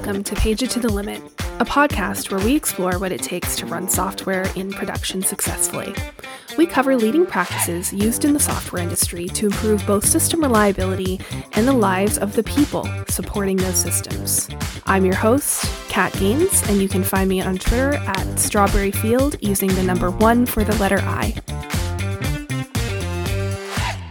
Welcome 0.00 0.24
to 0.24 0.34
Page 0.34 0.62
It 0.62 0.70
to 0.70 0.80
the 0.80 0.88
Limit, 0.88 1.22
a 1.58 1.64
podcast 1.66 2.30
where 2.30 2.42
we 2.42 2.56
explore 2.56 2.98
what 2.98 3.12
it 3.12 3.22
takes 3.22 3.54
to 3.56 3.66
run 3.66 3.86
software 3.86 4.50
in 4.56 4.72
production 4.72 5.22
successfully. 5.22 5.94
We 6.56 6.64
cover 6.64 6.96
leading 6.96 7.26
practices 7.26 7.92
used 7.92 8.24
in 8.24 8.32
the 8.32 8.40
software 8.40 8.82
industry 8.82 9.26
to 9.26 9.46
improve 9.48 9.86
both 9.86 10.06
system 10.06 10.40
reliability 10.40 11.20
and 11.52 11.68
the 11.68 11.74
lives 11.74 12.16
of 12.16 12.34
the 12.34 12.42
people 12.42 12.88
supporting 13.08 13.58
those 13.58 13.76
systems. 13.76 14.48
I'm 14.86 15.04
your 15.04 15.16
host, 15.16 15.70
Kat 15.90 16.14
Gaines, 16.14 16.66
and 16.70 16.80
you 16.80 16.88
can 16.88 17.04
find 17.04 17.28
me 17.28 17.42
on 17.42 17.58
Twitter 17.58 17.92
at 17.92 18.38
Strawberry 18.38 18.92
Field 18.92 19.36
using 19.42 19.68
the 19.74 19.82
number 19.82 20.10
one 20.10 20.46
for 20.46 20.64
the 20.64 20.76
letter 20.76 21.00
I. 21.00 21.34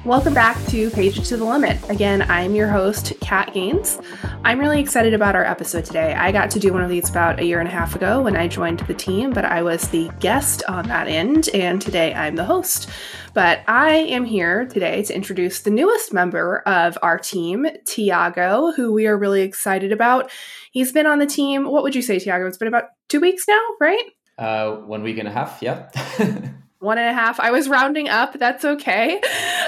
Welcome 0.09 0.33
back 0.33 0.57
to 0.69 0.89
Page 0.89 1.29
to 1.29 1.37
the 1.37 1.45
Limit. 1.45 1.87
Again, 1.87 2.23
I'm 2.23 2.55
your 2.55 2.67
host, 2.67 3.13
Kat 3.21 3.53
Gaines. 3.53 3.99
I'm 4.43 4.59
really 4.59 4.79
excited 4.79 5.13
about 5.13 5.35
our 5.35 5.45
episode 5.45 5.85
today. 5.85 6.15
I 6.15 6.31
got 6.31 6.49
to 6.49 6.59
do 6.59 6.73
one 6.73 6.81
of 6.81 6.89
these 6.89 7.11
about 7.11 7.39
a 7.39 7.45
year 7.45 7.59
and 7.59 7.67
a 7.67 7.71
half 7.71 7.95
ago 7.95 8.23
when 8.23 8.35
I 8.35 8.47
joined 8.47 8.79
the 8.79 8.95
team, 8.95 9.33
but 9.33 9.45
I 9.45 9.61
was 9.61 9.87
the 9.89 10.09
guest 10.19 10.63
on 10.67 10.87
that 10.87 11.07
end, 11.07 11.49
and 11.53 11.79
today 11.79 12.11
I'm 12.15 12.35
the 12.35 12.43
host. 12.43 12.89
But 13.35 13.59
I 13.67 13.97
am 13.97 14.25
here 14.25 14.65
today 14.65 15.03
to 15.03 15.15
introduce 15.15 15.61
the 15.61 15.69
newest 15.69 16.11
member 16.11 16.61
of 16.61 16.97
our 17.03 17.19
team, 17.19 17.67
Tiago, 17.85 18.71
who 18.71 18.91
we 18.91 19.05
are 19.05 19.15
really 19.15 19.41
excited 19.41 19.91
about. 19.91 20.31
He's 20.71 20.91
been 20.91 21.05
on 21.05 21.19
the 21.19 21.27
team, 21.27 21.69
what 21.69 21.83
would 21.83 21.93
you 21.93 22.01
say, 22.01 22.17
Tiago? 22.17 22.47
It's 22.47 22.57
been 22.57 22.67
about 22.67 22.85
two 23.09 23.19
weeks 23.19 23.47
now, 23.47 23.61
right? 23.79 24.05
Uh, 24.39 24.71
one 24.71 25.03
week 25.03 25.19
and 25.19 25.27
a 25.27 25.31
half, 25.31 25.59
yeah. 25.61 25.91
one 26.79 26.97
and 26.97 27.09
a 27.09 27.13
half. 27.13 27.39
I 27.39 27.51
was 27.51 27.67
rounding 27.67 28.09
up. 28.09 28.33
That's 28.39 28.63
okay. 28.63 29.19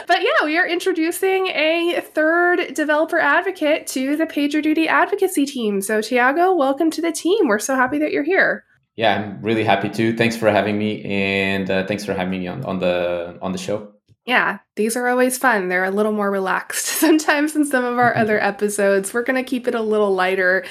But 0.07 0.21
yeah, 0.21 0.45
we 0.45 0.57
are 0.57 0.67
introducing 0.67 1.47
a 1.47 2.01
third 2.01 2.73
developer 2.73 3.19
advocate 3.19 3.87
to 3.87 4.15
the 4.15 4.25
PagerDuty 4.25 4.87
advocacy 4.87 5.45
team. 5.45 5.81
So, 5.81 6.01
Tiago, 6.01 6.55
welcome 6.55 6.89
to 6.91 7.01
the 7.01 7.11
team. 7.11 7.47
We're 7.47 7.59
so 7.59 7.75
happy 7.75 7.99
that 7.99 8.11
you're 8.11 8.23
here. 8.23 8.65
Yeah, 8.95 9.15
I'm 9.15 9.41
really 9.41 9.63
happy 9.63 9.89
too. 9.89 10.15
Thanks 10.15 10.35
for 10.35 10.49
having 10.51 10.77
me, 10.77 11.03
and 11.03 11.69
uh, 11.69 11.85
thanks 11.85 12.03
for 12.03 12.13
having 12.13 12.31
me 12.31 12.47
on, 12.47 12.65
on 12.65 12.79
the 12.79 13.37
on 13.41 13.51
the 13.51 13.57
show. 13.57 13.93
Yeah, 14.25 14.59
these 14.75 14.95
are 14.95 15.07
always 15.07 15.39
fun. 15.39 15.67
They're 15.67 15.83
a 15.83 15.89
little 15.89 16.11
more 16.11 16.29
relaxed 16.29 16.85
sometimes 16.99 17.53
than 17.53 17.65
some 17.65 17.83
of 17.83 17.97
our 17.97 18.11
mm-hmm. 18.11 18.21
other 18.21 18.39
episodes. 18.39 19.13
We're 19.13 19.23
going 19.23 19.43
to 19.43 19.49
keep 19.49 19.67
it 19.67 19.73
a 19.73 19.81
little 19.81 20.13
lighter. 20.13 20.63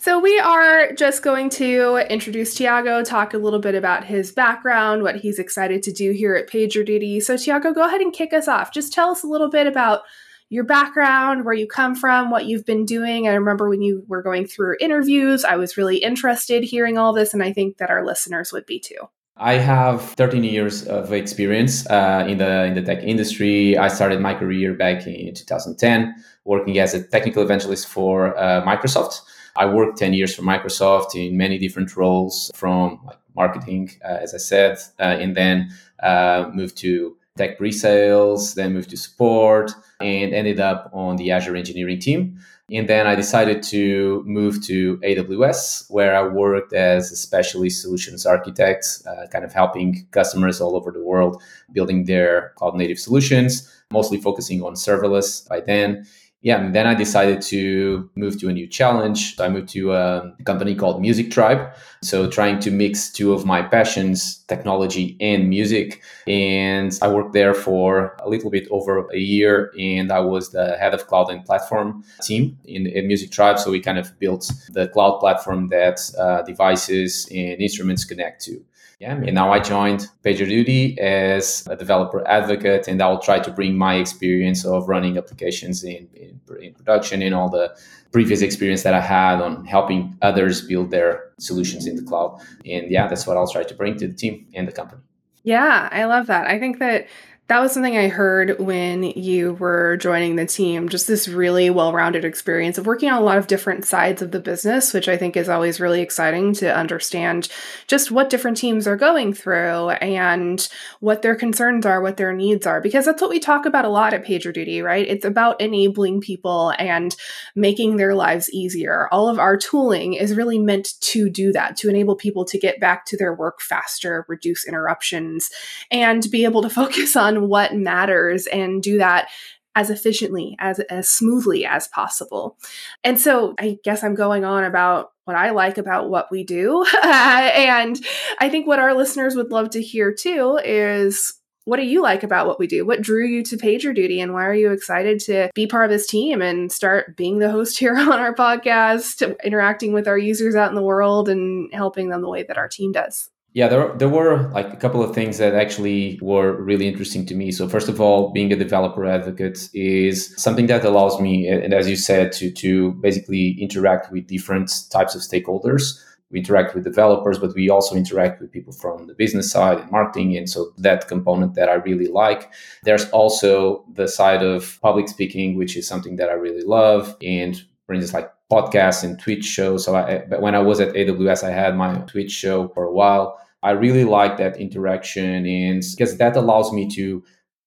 So, 0.00 0.20
we 0.20 0.38
are 0.38 0.92
just 0.92 1.22
going 1.22 1.50
to 1.50 2.06
introduce 2.08 2.54
Tiago, 2.54 3.02
talk 3.02 3.34
a 3.34 3.38
little 3.38 3.58
bit 3.58 3.74
about 3.74 4.04
his 4.04 4.30
background, 4.30 5.02
what 5.02 5.16
he's 5.16 5.40
excited 5.40 5.82
to 5.82 5.92
do 5.92 6.12
here 6.12 6.36
at 6.36 6.48
PagerDuty. 6.48 7.20
So, 7.22 7.36
Tiago, 7.36 7.72
go 7.72 7.84
ahead 7.84 8.00
and 8.00 8.12
kick 8.12 8.32
us 8.32 8.46
off. 8.46 8.72
Just 8.72 8.92
tell 8.92 9.10
us 9.10 9.24
a 9.24 9.28
little 9.28 9.50
bit 9.50 9.66
about 9.66 10.02
your 10.48 10.64
background, 10.64 11.44
where 11.44 11.54
you 11.54 11.66
come 11.66 11.96
from, 11.96 12.30
what 12.30 12.44
you've 12.44 12.66
been 12.66 12.84
doing. 12.84 13.26
I 13.26 13.32
remember 13.32 13.68
when 13.68 13.82
you 13.82 14.04
were 14.06 14.22
going 14.22 14.46
through 14.46 14.76
interviews, 14.80 15.44
I 15.44 15.56
was 15.56 15.76
really 15.76 15.96
interested 15.96 16.62
hearing 16.62 16.98
all 16.98 17.12
this, 17.12 17.34
and 17.34 17.42
I 17.42 17.52
think 17.52 17.78
that 17.78 17.90
our 17.90 18.04
listeners 18.04 18.52
would 18.52 18.66
be 18.66 18.78
too. 18.78 19.08
I 19.42 19.54
have 19.54 20.02
13 20.02 20.44
years 20.44 20.86
of 20.86 21.12
experience 21.12 21.84
uh, 21.90 22.24
in 22.28 22.38
the 22.38 22.64
in 22.64 22.74
the 22.74 22.82
tech 22.82 23.02
industry. 23.02 23.76
I 23.76 23.88
started 23.88 24.20
my 24.20 24.34
career 24.34 24.72
back 24.72 25.04
in 25.04 25.34
2010, 25.34 26.14
working 26.44 26.78
as 26.78 26.94
a 26.94 27.02
technical 27.02 27.42
evangelist 27.42 27.88
for 27.88 28.38
uh, 28.38 28.62
Microsoft. 28.64 29.20
I 29.56 29.66
worked 29.66 29.98
10 29.98 30.14
years 30.14 30.32
for 30.34 30.42
Microsoft 30.42 31.16
in 31.16 31.36
many 31.36 31.58
different 31.58 31.96
roles, 31.96 32.52
from 32.54 33.00
like 33.04 33.18
marketing, 33.34 33.90
uh, 34.04 34.18
as 34.22 34.32
I 34.32 34.38
said, 34.38 34.78
uh, 35.00 35.18
and 35.22 35.36
then 35.36 35.72
uh, 36.00 36.48
moved 36.54 36.78
to 36.78 37.16
tech 37.36 37.56
pre-sales, 37.56 38.54
then 38.54 38.74
moved 38.74 38.90
to 38.90 38.96
support, 38.96 39.72
and 40.00 40.34
ended 40.34 40.60
up 40.60 40.90
on 40.92 41.16
the 41.16 41.30
Azure 41.30 41.56
engineering 41.56 41.98
team. 41.98 42.38
And 42.70 42.88
then 42.88 43.06
I 43.06 43.14
decided 43.14 43.62
to 43.64 44.22
move 44.26 44.64
to 44.66 44.98
AWS, 44.98 45.90
where 45.90 46.14
I 46.14 46.26
worked 46.26 46.72
as 46.72 47.10
a 47.10 47.16
specialist 47.16 47.82
solutions 47.82 48.24
architect, 48.24 48.86
uh, 49.06 49.26
kind 49.28 49.44
of 49.44 49.52
helping 49.52 50.06
customers 50.10 50.60
all 50.60 50.76
over 50.76 50.90
the 50.90 51.02
world 51.02 51.42
building 51.72 52.04
their 52.04 52.52
cloud 52.56 52.74
native 52.76 52.98
solutions, 52.98 53.68
mostly 53.90 54.18
focusing 54.18 54.62
on 54.62 54.74
serverless 54.74 55.46
by 55.48 55.60
then 55.60 56.06
yeah, 56.42 56.60
and 56.60 56.74
then 56.74 56.88
I 56.88 56.94
decided 56.94 57.40
to 57.42 58.10
move 58.16 58.40
to 58.40 58.48
a 58.48 58.52
new 58.52 58.66
challenge. 58.66 59.38
I 59.38 59.48
moved 59.48 59.68
to 59.70 59.92
a 59.92 60.34
company 60.44 60.74
called 60.74 61.00
Music 61.00 61.30
Tribe. 61.30 61.72
So 62.02 62.28
trying 62.28 62.58
to 62.60 62.70
mix 62.72 63.12
two 63.12 63.32
of 63.32 63.46
my 63.46 63.62
passions, 63.62 64.38
technology 64.48 65.16
and 65.20 65.48
music. 65.48 66.02
And 66.26 66.98
I 67.00 67.06
worked 67.06 67.32
there 67.32 67.54
for 67.54 68.16
a 68.18 68.28
little 68.28 68.50
bit 68.50 68.66
over 68.72 69.08
a 69.12 69.18
year. 69.18 69.72
And 69.78 70.10
I 70.10 70.18
was 70.18 70.50
the 70.50 70.76
head 70.78 70.94
of 70.94 71.06
cloud 71.06 71.30
and 71.30 71.44
platform 71.44 72.02
team 72.22 72.58
in, 72.64 72.88
in 72.88 73.06
Music 73.06 73.30
Tribe. 73.30 73.60
So 73.60 73.70
we 73.70 73.78
kind 73.78 73.98
of 73.98 74.18
built 74.18 74.50
the 74.70 74.88
cloud 74.88 75.20
platform 75.20 75.68
that 75.68 76.00
uh, 76.18 76.42
devices 76.42 77.28
and 77.30 77.60
instruments 77.60 78.04
connect 78.04 78.44
to. 78.46 78.64
Yeah, 79.02 79.16
and 79.16 79.34
now 79.34 79.50
I 79.50 79.58
joined 79.58 80.06
PagerDuty 80.24 80.96
as 80.98 81.66
a 81.68 81.74
developer 81.74 82.24
advocate, 82.28 82.86
and 82.86 83.02
I 83.02 83.08
will 83.08 83.18
try 83.18 83.40
to 83.40 83.50
bring 83.50 83.76
my 83.76 83.96
experience 83.96 84.64
of 84.64 84.88
running 84.88 85.18
applications 85.18 85.82
in, 85.82 86.08
in, 86.14 86.40
in 86.60 86.72
production 86.74 87.20
and 87.20 87.34
all 87.34 87.48
the 87.48 87.76
previous 88.12 88.42
experience 88.42 88.84
that 88.84 88.94
I 88.94 89.00
had 89.00 89.42
on 89.42 89.64
helping 89.64 90.16
others 90.22 90.60
build 90.60 90.92
their 90.92 91.32
solutions 91.40 91.88
in 91.88 91.96
the 91.96 92.02
cloud. 92.04 92.40
And 92.64 92.92
yeah, 92.92 93.08
that's 93.08 93.26
what 93.26 93.36
I'll 93.36 93.48
try 93.48 93.64
to 93.64 93.74
bring 93.74 93.96
to 93.96 94.06
the 94.06 94.14
team 94.14 94.46
and 94.54 94.68
the 94.68 94.72
company. 94.72 95.02
Yeah, 95.42 95.88
I 95.90 96.04
love 96.04 96.28
that. 96.28 96.46
I 96.46 96.60
think 96.60 96.78
that 96.78 97.08
that 97.52 97.60
was 97.60 97.72
something 97.72 97.98
I 97.98 98.08
heard 98.08 98.58
when 98.58 99.02
you 99.02 99.52
were 99.52 99.98
joining 99.98 100.36
the 100.36 100.46
team. 100.46 100.88
Just 100.88 101.06
this 101.06 101.28
really 101.28 101.68
well 101.68 101.92
rounded 101.92 102.24
experience 102.24 102.78
of 102.78 102.86
working 102.86 103.10
on 103.10 103.20
a 103.20 103.24
lot 103.24 103.36
of 103.36 103.46
different 103.46 103.84
sides 103.84 104.22
of 104.22 104.30
the 104.30 104.40
business, 104.40 104.94
which 104.94 105.06
I 105.06 105.18
think 105.18 105.36
is 105.36 105.50
always 105.50 105.78
really 105.78 106.00
exciting 106.00 106.54
to 106.54 106.74
understand 106.74 107.50
just 107.88 108.10
what 108.10 108.30
different 108.30 108.56
teams 108.56 108.86
are 108.86 108.96
going 108.96 109.34
through 109.34 109.90
and 109.90 110.66
what 111.00 111.20
their 111.20 111.34
concerns 111.34 111.84
are, 111.84 112.00
what 112.00 112.16
their 112.16 112.32
needs 112.32 112.66
are. 112.66 112.80
Because 112.80 113.04
that's 113.04 113.20
what 113.20 113.28
we 113.28 113.38
talk 113.38 113.66
about 113.66 113.84
a 113.84 113.90
lot 113.90 114.14
at 114.14 114.24
PagerDuty, 114.24 114.82
right? 114.82 115.06
It's 115.06 115.26
about 115.26 115.60
enabling 115.60 116.22
people 116.22 116.72
and 116.78 117.14
making 117.54 117.98
their 117.98 118.14
lives 118.14 118.50
easier. 118.50 119.08
All 119.12 119.28
of 119.28 119.38
our 119.38 119.58
tooling 119.58 120.14
is 120.14 120.34
really 120.34 120.58
meant 120.58 120.98
to 121.02 121.28
do 121.28 121.52
that, 121.52 121.76
to 121.76 121.90
enable 121.90 122.16
people 122.16 122.46
to 122.46 122.58
get 122.58 122.80
back 122.80 123.04
to 123.06 123.18
their 123.18 123.34
work 123.34 123.60
faster, 123.60 124.24
reduce 124.26 124.66
interruptions, 124.66 125.50
and 125.90 126.26
be 126.30 126.44
able 126.44 126.62
to 126.62 126.70
focus 126.82 127.14
on 127.14 127.41
what 127.48 127.74
matters 127.74 128.46
and 128.46 128.82
do 128.82 128.98
that 128.98 129.28
as 129.74 129.90
efficiently 129.90 130.54
as 130.58 130.80
as 130.80 131.08
smoothly 131.08 131.64
as 131.64 131.88
possible. 131.88 132.58
And 133.04 133.18
so 133.20 133.54
I 133.58 133.78
guess 133.84 134.04
I'm 134.04 134.14
going 134.14 134.44
on 134.44 134.64
about 134.64 135.12
what 135.24 135.36
I 135.36 135.50
like 135.50 135.78
about 135.78 136.10
what 136.10 136.30
we 136.30 136.44
do. 136.44 136.84
and 137.02 137.98
I 138.38 138.48
think 138.48 138.66
what 138.66 138.80
our 138.80 138.94
listeners 138.94 139.34
would 139.34 139.50
love 139.50 139.70
to 139.70 139.82
hear 139.82 140.12
too 140.12 140.58
is 140.62 141.34
what 141.64 141.76
do 141.76 141.84
you 141.84 142.02
like 142.02 142.24
about 142.24 142.48
what 142.48 142.58
we 142.58 142.66
do? 142.66 142.84
What 142.84 143.02
drew 143.02 143.24
you 143.24 143.44
to 143.44 143.56
PagerDuty 143.56 144.20
and 144.20 144.32
why 144.32 144.46
are 144.46 144.54
you 144.54 144.72
excited 144.72 145.20
to 145.20 145.48
be 145.54 145.68
part 145.68 145.84
of 145.84 145.90
this 145.90 146.08
team 146.08 146.42
and 146.42 146.72
start 146.72 147.16
being 147.16 147.38
the 147.38 147.50
host 147.50 147.78
here 147.78 147.96
on 147.96 148.18
our 148.18 148.34
podcast, 148.34 149.36
interacting 149.44 149.92
with 149.92 150.08
our 150.08 150.18
users 150.18 150.54
out 150.54 150.70
in 150.70 150.74
the 150.74 150.82
world 150.82 151.28
and 151.28 151.72
helping 151.72 152.08
them 152.08 152.20
the 152.20 152.28
way 152.28 152.42
that 152.42 152.58
our 152.58 152.68
team 152.68 152.92
does? 152.92 153.30
Yeah, 153.54 153.68
there, 153.68 153.94
there 153.96 154.08
were 154.08 154.48
like 154.50 154.72
a 154.72 154.76
couple 154.76 155.02
of 155.02 155.14
things 155.14 155.36
that 155.36 155.54
actually 155.54 156.18
were 156.22 156.52
really 156.62 156.88
interesting 156.88 157.26
to 157.26 157.34
me. 157.34 157.52
So 157.52 157.68
first 157.68 157.88
of 157.88 158.00
all, 158.00 158.32
being 158.32 158.50
a 158.50 158.56
developer 158.56 159.04
advocate 159.04 159.68
is 159.74 160.34
something 160.38 160.68
that 160.68 160.84
allows 160.86 161.20
me, 161.20 161.48
and 161.48 161.74
as 161.74 161.88
you 161.88 161.96
said, 161.96 162.32
to 162.32 162.50
to 162.50 162.92
basically 163.02 163.50
interact 163.60 164.10
with 164.10 164.26
different 164.26 164.70
types 164.90 165.14
of 165.14 165.20
stakeholders. 165.20 166.00
We 166.30 166.38
interact 166.38 166.74
with 166.74 166.84
developers, 166.84 167.38
but 167.38 167.54
we 167.54 167.68
also 167.68 167.94
interact 167.94 168.40
with 168.40 168.50
people 168.50 168.72
from 168.72 169.06
the 169.06 169.12
business 169.12 169.50
side 169.50 169.78
and 169.80 169.90
marketing. 169.90 170.34
And 170.34 170.48
so 170.48 170.72
that 170.78 171.06
component 171.06 171.54
that 171.56 171.68
I 171.68 171.74
really 171.74 172.06
like. 172.06 172.50
There's 172.84 173.10
also 173.10 173.84
the 173.92 174.08
side 174.08 174.42
of 174.42 174.78
public 174.80 175.08
speaking, 175.08 175.58
which 175.58 175.76
is 175.76 175.86
something 175.86 176.16
that 176.16 176.30
I 176.30 176.32
really 176.32 176.64
love. 176.64 177.14
And 177.20 177.62
for 177.86 177.92
instance, 177.92 178.14
like 178.14 178.32
podcasts 178.50 179.04
and 179.04 179.18
Twitch 179.18 179.44
shows. 179.44 179.84
So 179.84 179.94
I, 179.94 180.22
when 180.38 180.54
I 180.54 180.60
was 180.60 180.80
at 180.80 180.94
AWS, 180.94 181.44
I 181.44 181.50
had 181.50 181.76
my 181.76 181.96
Twitch 182.06 182.30
show 182.30 182.68
for 182.68 182.84
a 182.84 182.92
while. 182.92 183.38
I 183.62 183.70
really 183.70 184.04
like 184.04 184.36
that 184.38 184.56
interaction 184.56 185.46
and 185.46 185.82
because 185.96 186.16
that 186.18 186.36
allows 186.36 186.72
me 186.72 186.88
to 186.90 187.22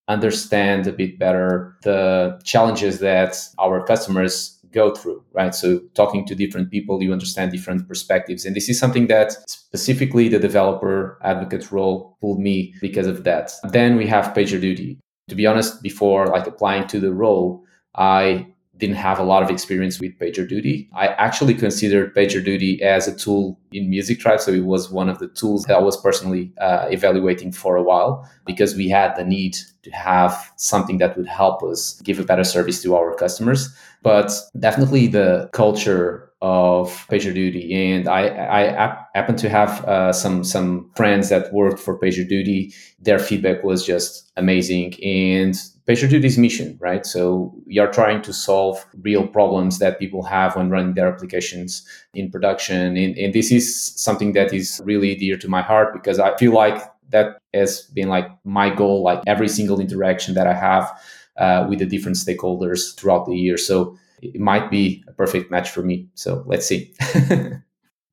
understand 0.08 0.86
a 0.88 0.92
bit 0.92 1.18
better 1.18 1.78
the 1.84 2.40
challenges 2.44 3.00
that 3.00 3.38
our 3.58 3.84
customers 3.86 4.60
go 4.72 4.94
through, 4.94 5.24
right? 5.34 5.56
So 5.56 5.80
talking 5.96 6.26
to 6.28 6.36
different 6.36 6.70
people, 6.70 7.02
you 7.02 7.14
understand 7.14 7.52
different 7.52 7.88
perspectives. 7.88 8.46
And 8.46 8.56
this 8.56 8.70
is 8.70 8.78
something 8.78 9.08
that 9.08 9.32
specifically 9.48 10.28
the 10.28 10.38
developer 10.38 11.18
advocate 11.24 11.72
role 11.72 12.18
pulled 12.20 12.40
me 12.40 12.76
because 12.82 13.08
of 13.08 13.24
that. 13.24 13.54
Then 13.64 13.96
we 13.96 14.06
have 14.08 14.34
PagerDuty. 14.36 15.00
To 15.30 15.36
be 15.36 15.48
honest, 15.48 15.82
before 15.82 16.28
like 16.28 16.46
applying 16.46 16.88
to 16.88 17.00
the 17.00 17.14
role, 17.14 17.64
I 17.96 18.48
didn't 18.78 18.96
have 18.98 19.20
a 19.20 19.24
lot 19.24 19.42
of 19.42 19.50
experience 19.50 20.00
with 20.00 20.18
PagerDuty. 20.20 20.90
I 20.94 21.08
actually 21.08 21.54
considered 21.54 22.14
PagerDuty 22.16 22.82
as 22.82 23.08
a 23.08 23.16
tool 23.16 23.60
in 23.72 23.90
Music 23.90 24.20
Tribe. 24.20 24.42
So 24.42 24.52
it 24.52 24.66
was 24.66 24.92
one 24.92 25.10
of 25.10 25.20
the 25.20 25.28
tools 25.30 25.64
that 25.64 25.76
I 25.76 25.80
was 25.80 25.96
personally 25.96 26.52
uh, 26.60 26.88
evaluating 26.90 27.52
for 27.52 27.76
a 27.78 27.84
while 27.84 28.30
because 28.46 28.76
we 28.76 28.90
had 28.90 29.16
the 29.16 29.24
need 29.24 29.56
to 29.84 29.92
have 29.92 30.52
something 30.58 30.98
that 30.98 31.18
would 31.18 31.28
help 31.28 31.64
us 31.64 32.02
give 32.02 32.20
a 32.20 32.24
better 32.24 32.44
service 32.44 32.82
to 32.84 32.96
our 32.96 33.16
customers. 33.16 33.74
But 34.04 34.32
definitely 34.60 35.08
the 35.08 35.50
culture 35.54 36.32
of 36.46 37.08
PagerDuty, 37.08 37.74
and 37.74 38.08
I, 38.08 38.22
I 38.28 39.06
happen 39.16 39.36
to 39.38 39.50
have 39.50 39.84
uh, 39.86 40.14
some 40.14 40.44
some 40.44 40.92
friends 40.96 41.30
that 41.30 41.52
worked 41.52 41.80
for 41.80 41.98
PagerDuty. 41.98 42.72
Their 43.00 43.18
feedback 43.18 43.64
was 43.64 43.84
just 43.84 44.32
amazing, 44.38 44.94
and 45.04 45.56
PagerDuty's 45.88 46.38
mission, 46.38 46.78
right? 46.80 47.04
So 47.04 47.52
we 47.66 47.80
are 47.80 47.92
trying 47.92 48.22
to 48.22 48.32
solve 48.32 48.86
real 49.02 49.26
problems 49.28 49.80
that 49.80 49.98
people 49.98 50.22
have 50.22 50.56
when 50.56 50.70
running 50.70 50.94
their 50.94 51.12
applications 51.12 51.84
in 52.14 52.30
production, 52.30 52.96
and, 52.96 53.18
and 53.18 53.34
this 53.34 53.52
is 53.52 53.66
something 53.96 54.34
that 54.34 54.54
is 54.54 54.80
really 54.86 55.16
dear 55.16 55.38
to 55.38 55.48
my 55.48 55.64
heart 55.64 55.94
because 55.94 56.20
I 56.20 56.38
feel 56.38 56.54
like 56.54 56.80
that 57.10 57.40
has 57.56 57.82
been 57.96 58.10
like 58.10 58.30
my 58.44 58.70
goal, 58.70 59.02
like 59.02 59.24
every 59.26 59.50
single 59.50 59.80
interaction 59.80 60.36
that 60.36 60.46
I 60.46 60.54
have 60.54 60.86
uh, 61.38 61.66
with 61.68 61.80
the 61.80 61.88
different 61.88 62.18
stakeholders 62.18 62.96
throughout 62.96 63.26
the 63.26 63.36
year. 63.36 63.58
So 63.58 63.98
it 64.22 64.40
might 64.40 64.70
be 64.70 65.04
a 65.08 65.14
perfect 65.14 65.52
match 65.52 65.70
for 65.70 65.82
me. 65.82 66.08
So 66.16 66.44
let's 66.46 66.66
see. 66.66 66.94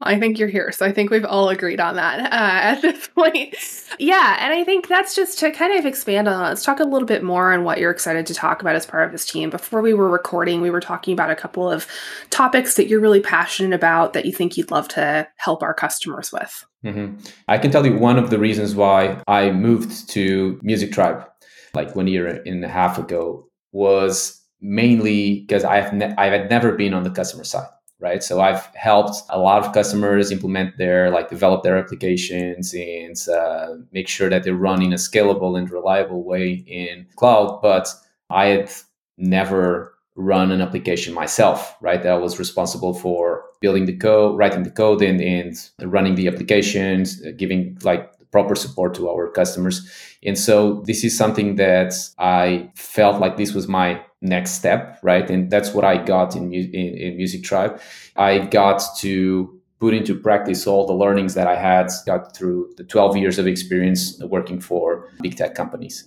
I 0.05 0.19
think 0.19 0.39
you're 0.39 0.49
here. 0.49 0.73
So 0.73 0.85
I 0.85 0.93
think 0.93 1.11
we've 1.11 1.25
all 1.25 1.49
agreed 1.49 1.81
on 1.81 1.97
that 1.97 2.21
uh, 2.21 2.27
at 2.33 2.83
this 2.83 3.09
point. 3.09 3.55
Yeah. 3.99 4.37
And 4.41 4.53
I 4.53 4.65
think 4.65 4.89
that's 4.89 5.15
just 5.15 5.39
to 5.41 5.51
kind 5.51 5.79
of 5.79 5.87
expand 5.87 6.29
on. 6.29 6.43
Let's 6.43 6.65
talk 6.65 6.81
a 6.81 6.85
little 6.85 7.07
bit 7.07 7.23
more 7.23 7.53
on 7.53 7.65
what 7.65 7.79
you're 7.79 7.91
excited 7.91 8.27
to 8.27 8.35
talk 8.35 8.63
about 8.63 8.77
as 8.77 8.87
part 8.87 9.07
of 9.07 9.13
this 9.13 9.27
team. 9.27 9.51
Before 9.51 9.81
we 9.81 9.95
were 9.95 10.09
recording, 10.09 10.61
we 10.61 10.71
were 10.71 10.81
talking 10.81 11.13
about 11.13 11.31
a 11.31 11.37
couple 11.37 11.71
of 11.71 11.87
topics 12.31 12.75
that 12.75 12.89
you're 12.89 13.01
really 13.01 13.21
passionate 13.21 13.75
about 13.75 14.13
that 14.13 14.27
you 14.27 14.33
think 14.33 14.57
you'd 14.57 14.71
love 14.71 14.89
to 14.89 15.29
help 15.37 15.63
our 15.63 15.75
customers 15.75 16.33
with. 16.33 16.65
Mm-hmm. 16.85 17.21
I 17.49 17.59
can 17.59 17.71
tell 17.71 17.87
you 17.87 17.97
one 17.97 18.19
of 18.19 18.31
the 18.31 18.39
reasons 18.39 18.75
why 18.75 19.23
I 19.29 19.53
moved 19.53 20.09
to 20.11 20.59
Music 20.63 20.93
Tribe 20.93 21.29
like 21.75 21.95
one 21.95 22.07
year 22.07 22.43
and 22.45 22.65
a 22.65 22.69
half 22.69 22.99
ago 22.99 23.49
was 23.71 24.42
mainly 24.63 25.41
because 25.41 25.65
I've 25.65 25.93
ne- 25.93 26.15
I 26.17 26.27
had 26.27 26.49
never 26.49 26.73
been 26.73 26.95
on 26.95 27.03
the 27.03 27.11
customer 27.11 27.45
side, 27.45 27.69
right? 28.01 28.23
So 28.23 28.41
I've 28.41 28.65
helped 28.75 29.17
a 29.29 29.39
lot 29.39 29.65
of 29.65 29.75
customers 29.75 30.31
implement 30.31 30.79
their 30.79 31.11
like 31.11 31.29
develop 31.29 31.65
their 31.65 31.77
applications 31.77 32.73
and 32.73 33.17
uh, 33.29 33.75
make 33.93 34.09
sure 34.09 34.31
that 34.31 34.45
they 34.45 34.53
run 34.53 34.81
in 34.81 34.93
a 34.93 34.97
scalable 34.97 35.59
and 35.59 35.71
reliable 35.71 36.25
way 36.25 36.65
in 36.67 37.07
cloud. 37.17 37.61
But 37.61 37.89
I 38.31 38.47
had 38.47 38.71
never 39.19 39.95
run 40.15 40.53
an 40.53 40.61
application 40.61 41.15
myself, 41.15 41.75
right? 41.81 42.05
I 42.05 42.15
was 42.15 42.39
responsible 42.39 42.95
for 42.95 43.45
building 43.61 43.87
the 43.87 43.97
code, 43.97 44.37
writing 44.39 44.63
the 44.63 44.71
code, 44.71 45.03
and, 45.03 45.21
and 45.21 45.57
running 45.81 46.15
the 46.15 46.29
applications, 46.29 47.21
giving 47.37 47.79
like 47.83 48.13
proper 48.33 48.57
support 48.57 48.95
to 48.95 49.09
our 49.09 49.31
customers. 49.31 49.89
And 50.25 50.37
so 50.37 50.83
this 50.87 51.05
is 51.05 51.17
something 51.17 51.57
that 51.57 51.95
I 52.19 52.71
felt 52.75 53.21
like 53.21 53.37
this 53.37 53.53
was 53.53 53.69
my 53.69 54.03
next 54.23 54.53
step, 54.53 54.99
right? 55.03 55.29
And 55.31 55.51
that's 55.51 55.75
what 55.75 55.85
I 55.85 56.03
got 56.03 56.35
in, 56.35 56.53
in, 56.53 56.75
in 56.75 57.17
Music 57.17 57.45
Tribe. 57.45 57.81
I 58.17 58.39
got 58.39 58.83
to 58.99 59.61
put 59.79 59.95
into 59.95 60.15
practice 60.15 60.67
all 60.67 60.87
the 60.87 60.95
learnings 60.95 61.35
that 61.35 61.47
I 61.47 61.57
had 61.57 61.91
got 62.07 62.35
through 62.35 62.73
the 62.77 62.85
12 62.85 63.17
years 63.17 63.39
of 63.39 63.47
experience 63.47 64.19
working 64.23 64.61
for 64.61 65.09
big 65.21 65.37
tech 65.37 65.55
companies. 65.55 66.05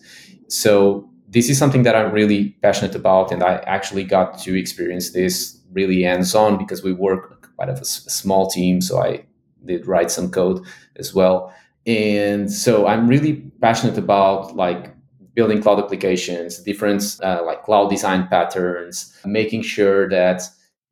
So 0.47 1.09
this 1.27 1.49
is 1.49 1.57
something 1.57 1.83
that 1.83 1.95
I'm 1.95 2.11
really 2.11 2.51
passionate 2.61 2.95
about, 2.95 3.31
and 3.31 3.43
I 3.43 3.55
actually 3.67 4.05
got 4.05 4.39
to 4.39 4.57
experience 4.57 5.11
this 5.11 5.59
really 5.73 6.03
hands-on 6.03 6.57
because 6.57 6.83
we 6.83 6.93
work 6.93 7.49
quite 7.57 7.69
of 7.69 7.79
a 7.79 7.85
small 7.85 8.49
team. 8.49 8.79
So 8.79 9.01
I 9.01 9.25
did 9.65 9.85
write 9.87 10.09
some 10.09 10.31
code 10.31 10.65
as 10.95 11.13
well 11.13 11.53
and 11.85 12.51
so 12.51 12.87
i'm 12.87 13.07
really 13.07 13.33
passionate 13.61 13.97
about 13.97 14.55
like 14.55 14.95
building 15.33 15.61
cloud 15.61 15.79
applications 15.79 16.59
different 16.59 17.17
uh, 17.23 17.41
like 17.45 17.63
cloud 17.63 17.89
design 17.89 18.27
patterns 18.27 19.13
making 19.25 19.61
sure 19.61 20.09
that 20.09 20.41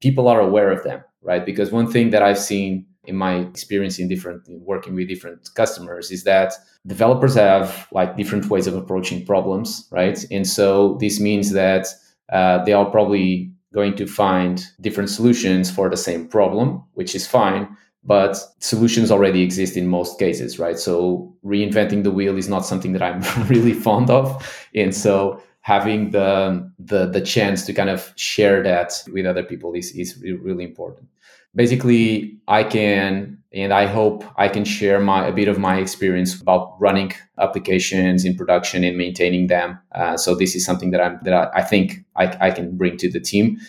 people 0.02 0.28
are 0.28 0.42
aware 0.42 0.72
of 0.72 0.84
them 0.84 1.04
right? 1.24 1.46
Because 1.46 1.72
one 1.72 1.90
thing 1.90 2.12
that 2.12 2.22
i've 2.22 2.40
seen 2.40 2.86
in 3.06 3.16
my 3.16 3.36
experience 3.36 4.00
in 4.00 4.08
different 4.08 4.48
in 4.48 4.62
working 4.64 4.96
with 4.96 5.08
different 5.08 5.50
customers 5.56 6.12
is 6.12 6.24
that 6.24 6.54
developers 6.86 7.36
have 7.36 7.88
like 7.92 8.16
different 8.16 8.50
ways 8.50 8.68
of 8.68 8.76
approaching 8.76 9.26
problems 9.26 9.88
right? 9.92 10.24
And 10.32 10.48
so 10.48 10.98
this 11.00 11.20
means 11.20 11.52
that 11.52 11.88
uh, 12.32 12.64
they 12.64 12.74
are 12.74 12.86
probably 12.86 13.52
going 13.74 13.96
to 13.96 14.06
find 14.06 14.66
different 14.82 15.10
solutions 15.10 15.72
for 15.72 15.90
the 15.90 15.98
same 15.98 16.28
problem 16.28 16.84
which 16.94 17.16
is 17.16 17.26
fine 17.26 17.68
but 18.06 18.38
solutions 18.60 19.12
already 19.12 19.42
exist 19.42 19.78
in 19.78 19.88
most 19.88 20.20
cases, 20.20 20.60
right? 20.60 20.78
So 20.78 21.34
reinventing 21.46 22.04
the 22.04 22.12
wheel 22.12 22.38
is 22.38 22.50
not 22.50 22.66
something 22.66 22.94
that 22.94 23.02
I'm 23.02 23.22
really 23.48 23.74
fond 23.74 24.10
of. 24.10 24.68
And 24.76 24.94
so 24.94 25.42
having 25.62 26.12
the, 26.12 26.70
the, 26.80 27.06
the 27.06 27.22
chance 27.22 27.66
to 27.66 27.74
kind 27.74 27.90
of 27.90 28.12
share 28.16 28.62
that 28.64 29.02
with 29.12 29.26
other 29.26 29.44
people 29.44 29.74
is, 29.74 29.92
is 29.92 30.22
really 30.22 30.66
important. 30.66 31.08
Basically, 31.56 32.38
I 32.48 32.64
can 32.64 33.38
and 33.54 33.72
I 33.72 33.86
hope 33.86 34.26
I 34.38 34.48
can 34.48 34.66
share 34.66 35.00
my 35.00 35.28
a 35.28 35.32
bit 35.32 35.48
of 35.48 35.60
my 35.60 35.78
experience 35.78 36.42
about 36.42 36.76
running 36.80 37.14
applications 37.40 38.26
in 38.26 38.36
production 38.36 38.84
and 38.84 38.98
maintaining 38.98 39.48
them. 39.48 39.80
Uh, 39.92 40.18
so 40.18 40.34
this 40.34 40.56
is 40.56 40.66
something 40.66 40.90
that 40.92 41.02
I'm 41.02 41.20
that 41.24 41.34
I, 41.34 41.60
I 41.60 41.62
think 41.62 42.04
I, 42.16 42.48
I 42.48 42.52
can 42.52 42.76
bring 42.76 42.98
to 42.98 43.12
the 43.12 43.20
team. 43.20 43.60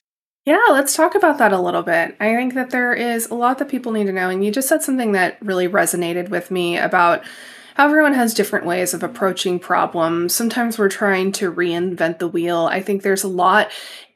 Yeah, 0.44 0.60
let's 0.70 0.94
talk 0.94 1.14
about 1.14 1.38
that 1.38 1.54
a 1.54 1.60
little 1.60 1.82
bit. 1.82 2.16
I 2.20 2.34
think 2.34 2.52
that 2.54 2.70
there 2.70 2.92
is 2.92 3.30
a 3.30 3.34
lot 3.34 3.58
that 3.58 3.68
people 3.68 3.92
need 3.92 4.04
to 4.04 4.12
know. 4.12 4.28
And 4.28 4.44
you 4.44 4.50
just 4.50 4.68
said 4.68 4.82
something 4.82 5.12
that 5.12 5.38
really 5.40 5.66
resonated 5.66 6.28
with 6.28 6.50
me 6.50 6.76
about 6.76 7.24
how 7.76 7.86
everyone 7.86 8.12
has 8.12 8.34
different 8.34 8.66
ways 8.66 8.92
of 8.92 9.02
approaching 9.02 9.58
problems. 9.58 10.34
Sometimes 10.34 10.78
we're 10.78 10.90
trying 10.90 11.32
to 11.32 11.50
reinvent 11.50 12.18
the 12.18 12.28
wheel. 12.28 12.68
I 12.70 12.82
think 12.82 13.02
there's 13.02 13.24
a 13.24 13.28
lot 13.28 13.70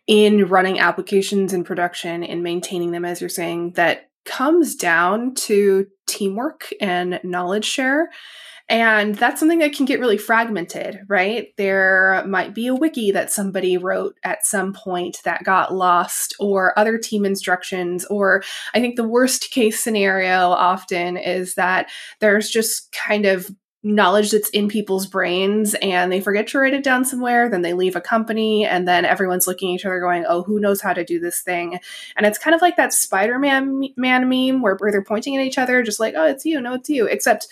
in 0.06 0.46
running 0.46 0.78
applications 0.78 1.52
in 1.52 1.64
production 1.64 2.22
and 2.22 2.42
maintaining 2.42 2.92
them, 2.92 3.06
as 3.06 3.20
you're 3.20 3.30
saying, 3.30 3.72
that 3.72 4.10
comes 4.24 4.74
down 4.74 5.34
to 5.34 5.86
teamwork 6.08 6.70
and 6.80 7.20
knowledge 7.22 7.66
share. 7.66 8.08
And 8.70 9.14
that's 9.14 9.40
something 9.40 9.60
that 9.60 9.72
can 9.72 9.86
get 9.86 9.98
really 9.98 10.18
fragmented, 10.18 11.00
right? 11.08 11.54
There 11.56 12.22
might 12.26 12.54
be 12.54 12.66
a 12.66 12.74
wiki 12.74 13.12
that 13.12 13.32
somebody 13.32 13.78
wrote 13.78 14.16
at 14.24 14.44
some 14.44 14.74
point 14.74 15.20
that 15.24 15.42
got 15.42 15.72
lost, 15.72 16.34
or 16.38 16.78
other 16.78 16.98
team 16.98 17.24
instructions. 17.24 18.04
Or 18.06 18.42
I 18.74 18.80
think 18.80 18.96
the 18.96 19.08
worst 19.08 19.50
case 19.52 19.82
scenario 19.82 20.50
often 20.50 21.16
is 21.16 21.54
that 21.54 21.88
there's 22.20 22.50
just 22.50 22.92
kind 22.92 23.24
of 23.24 23.50
knowledge 23.84 24.32
that's 24.32 24.50
in 24.50 24.66
people's 24.66 25.06
brains 25.06 25.74
and 25.80 26.10
they 26.10 26.20
forget 26.20 26.48
to 26.48 26.58
write 26.58 26.74
it 26.74 26.82
down 26.82 27.04
somewhere 27.04 27.48
then 27.48 27.62
they 27.62 27.74
leave 27.74 27.94
a 27.94 28.00
company 28.00 28.64
and 28.64 28.88
then 28.88 29.04
everyone's 29.04 29.46
looking 29.46 29.70
at 29.70 29.76
each 29.76 29.86
other 29.86 30.00
going 30.00 30.24
oh 30.28 30.42
who 30.42 30.58
knows 30.58 30.80
how 30.80 30.92
to 30.92 31.04
do 31.04 31.20
this 31.20 31.40
thing 31.40 31.78
and 32.16 32.26
it's 32.26 32.38
kind 32.38 32.56
of 32.56 32.60
like 32.60 32.76
that 32.76 32.92
spider-man 32.92 33.80
man 33.96 34.28
meme 34.28 34.62
where, 34.62 34.76
where 34.76 34.90
they're 34.90 35.04
pointing 35.04 35.36
at 35.36 35.46
each 35.46 35.58
other 35.58 35.82
just 35.82 36.00
like 36.00 36.14
oh 36.16 36.26
it's 36.26 36.44
you 36.44 36.60
no 36.60 36.74
it's 36.74 36.88
you 36.88 37.06
except 37.06 37.46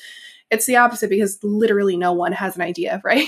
it's 0.51 0.67
the 0.67 0.77
opposite 0.77 1.11
because 1.11 1.39
literally 1.43 1.97
no 1.97 2.13
one 2.13 2.33
has 2.33 2.57
an 2.57 2.63
idea, 2.63 3.01
right? 3.05 3.27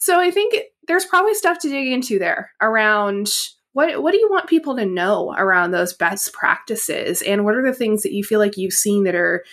so 0.00 0.20
I 0.20 0.30
think 0.30 0.54
there's 0.86 1.04
probably 1.04 1.34
stuff 1.34 1.58
to 1.60 1.68
dig 1.68 1.92
into 1.92 2.18
there 2.18 2.52
around 2.60 3.28
what 3.72 4.02
what 4.02 4.12
do 4.12 4.18
you 4.18 4.28
want 4.28 4.48
people 4.48 4.76
to 4.76 4.84
know 4.84 5.32
around 5.36 5.70
those 5.70 5.92
best 5.92 6.32
practices 6.32 7.22
and 7.22 7.44
what 7.44 7.54
are 7.54 7.64
the 7.64 7.76
things 7.76 8.02
that 8.02 8.12
you 8.12 8.24
feel 8.24 8.40
like 8.40 8.56
you've 8.56 8.72
seen 8.72 9.04
that 9.04 9.14
are 9.14 9.44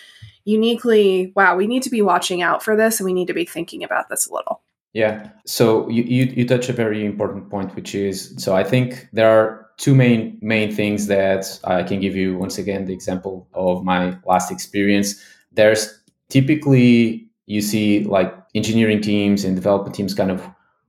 uniquely 0.48 1.34
wow, 1.36 1.56
we 1.56 1.68
need 1.68 1.84
to 1.84 1.90
be 1.90 2.02
watching 2.02 2.42
out 2.42 2.64
for 2.64 2.76
this 2.76 3.00
and 3.00 3.06
we 3.06 3.14
need 3.14 3.28
to 3.28 3.34
be 3.34 3.46
thinking 3.46 3.84
about 3.84 4.08
this 4.10 4.28
a 4.28 4.34
little. 4.34 4.62
Yeah. 4.94 5.30
So 5.46 5.88
you, 5.90 6.04
you, 6.04 6.24
you 6.38 6.48
touch 6.48 6.70
a 6.70 6.74
very 6.74 7.06
important 7.06 7.50
point, 7.50 7.76
which 7.76 7.94
is 7.94 8.34
so 8.38 8.56
I 8.56 8.64
think 8.64 9.10
there 9.12 9.30
are 9.30 9.68
two 9.76 9.94
main 9.94 10.40
main 10.42 10.74
things 10.74 11.08
that 11.08 11.60
I 11.66 11.84
can 11.84 12.00
give 12.00 12.16
you 12.16 12.38
once 12.38 12.58
again 12.58 12.86
the 12.86 12.94
example 12.94 13.48
of 13.54 13.84
my 13.84 14.18
last 14.26 14.50
experience. 14.50 15.22
There's 15.52 16.00
typically 16.30 17.28
you 17.46 17.62
see 17.62 18.06
like 18.06 18.34
engineering 18.56 19.02
teams 19.02 19.44
and 19.44 19.56
development 19.56 19.96
teams 19.96 20.14
kind 20.14 20.32
of 20.32 20.42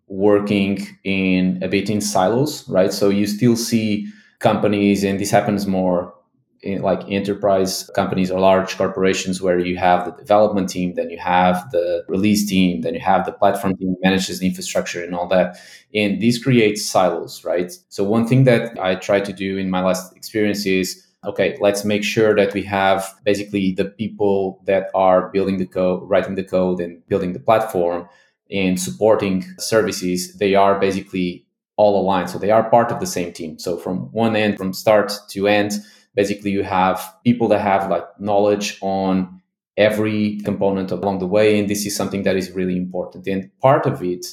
working 0.06 0.86
in 1.04 1.60
a 1.62 1.68
bit 1.68 1.90
in 1.90 2.00
silos, 2.00 2.66
right? 2.68 2.92
So 2.92 3.08
you 3.10 3.26
still 3.26 3.56
see 3.56 4.06
companies, 4.38 5.02
and 5.02 5.18
this 5.18 5.32
happens 5.32 5.66
more 5.66 6.14
in 6.62 6.82
like 6.82 7.00
enterprise 7.08 7.88
companies 7.94 8.30
or 8.30 8.40
large 8.40 8.76
corporations 8.76 9.40
where 9.40 9.58
you 9.58 9.76
have 9.76 10.04
the 10.04 10.12
development 10.12 10.68
team, 10.68 10.94
then 10.94 11.10
you 11.10 11.18
have 11.18 11.70
the 11.70 12.04
release 12.08 12.46
team, 12.48 12.80
then 12.80 12.94
you 12.94 13.00
have 13.00 13.24
the 13.24 13.32
platform 13.32 13.76
team 13.76 13.94
manages 14.02 14.40
the 14.40 14.46
infrastructure 14.46 15.02
and 15.02 15.14
all 15.14 15.28
that. 15.28 15.56
And 15.94 16.20
this 16.20 16.42
creates 16.42 16.84
silos, 16.84 17.44
right? 17.44 17.72
So 17.88 18.04
one 18.04 18.26
thing 18.26 18.44
that 18.44 18.78
I 18.78 18.96
try 18.96 19.20
to 19.20 19.32
do 19.32 19.56
in 19.56 19.70
my 19.70 19.82
last 19.82 20.16
experience 20.16 20.66
is 20.66 21.04
okay, 21.24 21.56
let's 21.60 21.84
make 21.84 22.04
sure 22.04 22.34
that 22.36 22.54
we 22.54 22.62
have 22.62 23.12
basically 23.24 23.72
the 23.72 23.84
people 23.84 24.62
that 24.66 24.88
are 24.94 25.30
building 25.30 25.58
the 25.58 25.66
code, 25.66 26.08
writing 26.08 26.36
the 26.36 26.44
code, 26.44 26.80
and 26.80 27.06
building 27.08 27.32
the 27.32 27.40
platform 27.40 28.08
and 28.50 28.80
supporting 28.80 29.44
services. 29.58 30.34
They 30.38 30.54
are 30.54 30.78
basically 30.78 31.44
all 31.76 32.00
aligned. 32.00 32.30
So 32.30 32.38
they 32.38 32.50
are 32.50 32.68
part 32.70 32.90
of 32.92 33.00
the 33.00 33.06
same 33.06 33.32
team. 33.32 33.58
So 33.58 33.76
from 33.76 34.12
one 34.12 34.36
end, 34.36 34.58
from 34.58 34.72
start 34.72 35.12
to 35.30 35.48
end, 35.48 35.72
basically 36.20 36.50
you 36.50 36.64
have 36.64 36.98
people 37.24 37.46
that 37.46 37.60
have 37.60 37.88
like 37.88 38.06
knowledge 38.18 38.76
on 38.80 39.40
every 39.76 40.40
component 40.48 40.90
along 40.90 41.20
the 41.20 41.30
way. 41.36 41.58
And 41.58 41.70
this 41.70 41.86
is 41.86 41.94
something 41.94 42.24
that 42.24 42.36
is 42.36 42.50
really 42.50 42.76
important. 42.76 43.28
And 43.28 43.40
part 43.60 43.86
of 43.86 44.02
it 44.02 44.26